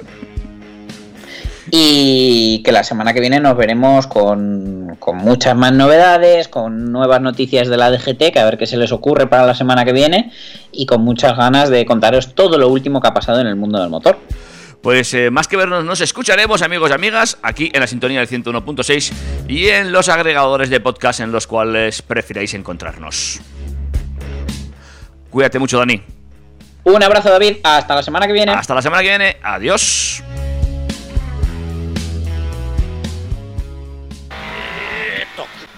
[1.71, 7.21] Y que la semana que viene nos veremos con, con, muchas más novedades, con nuevas
[7.21, 9.93] noticias de la DGT, que a ver qué se les ocurre para la semana que
[9.93, 10.31] viene,
[10.71, 13.79] y con muchas ganas de contaros todo lo último que ha pasado en el mundo
[13.79, 14.17] del motor.
[14.85, 18.29] Pues eh, más que vernos, nos escucharemos, amigos y amigas, aquí en la sintonía del
[18.29, 19.13] 101.6
[19.47, 23.41] y en los agregadores de podcast en los cuales prefiráis encontrarnos.
[25.31, 26.03] Cuídate mucho, Dani.
[26.83, 27.57] Un abrazo, David.
[27.63, 28.51] Hasta la semana que viene.
[28.51, 29.37] Hasta la semana que viene.
[29.41, 30.23] Adiós.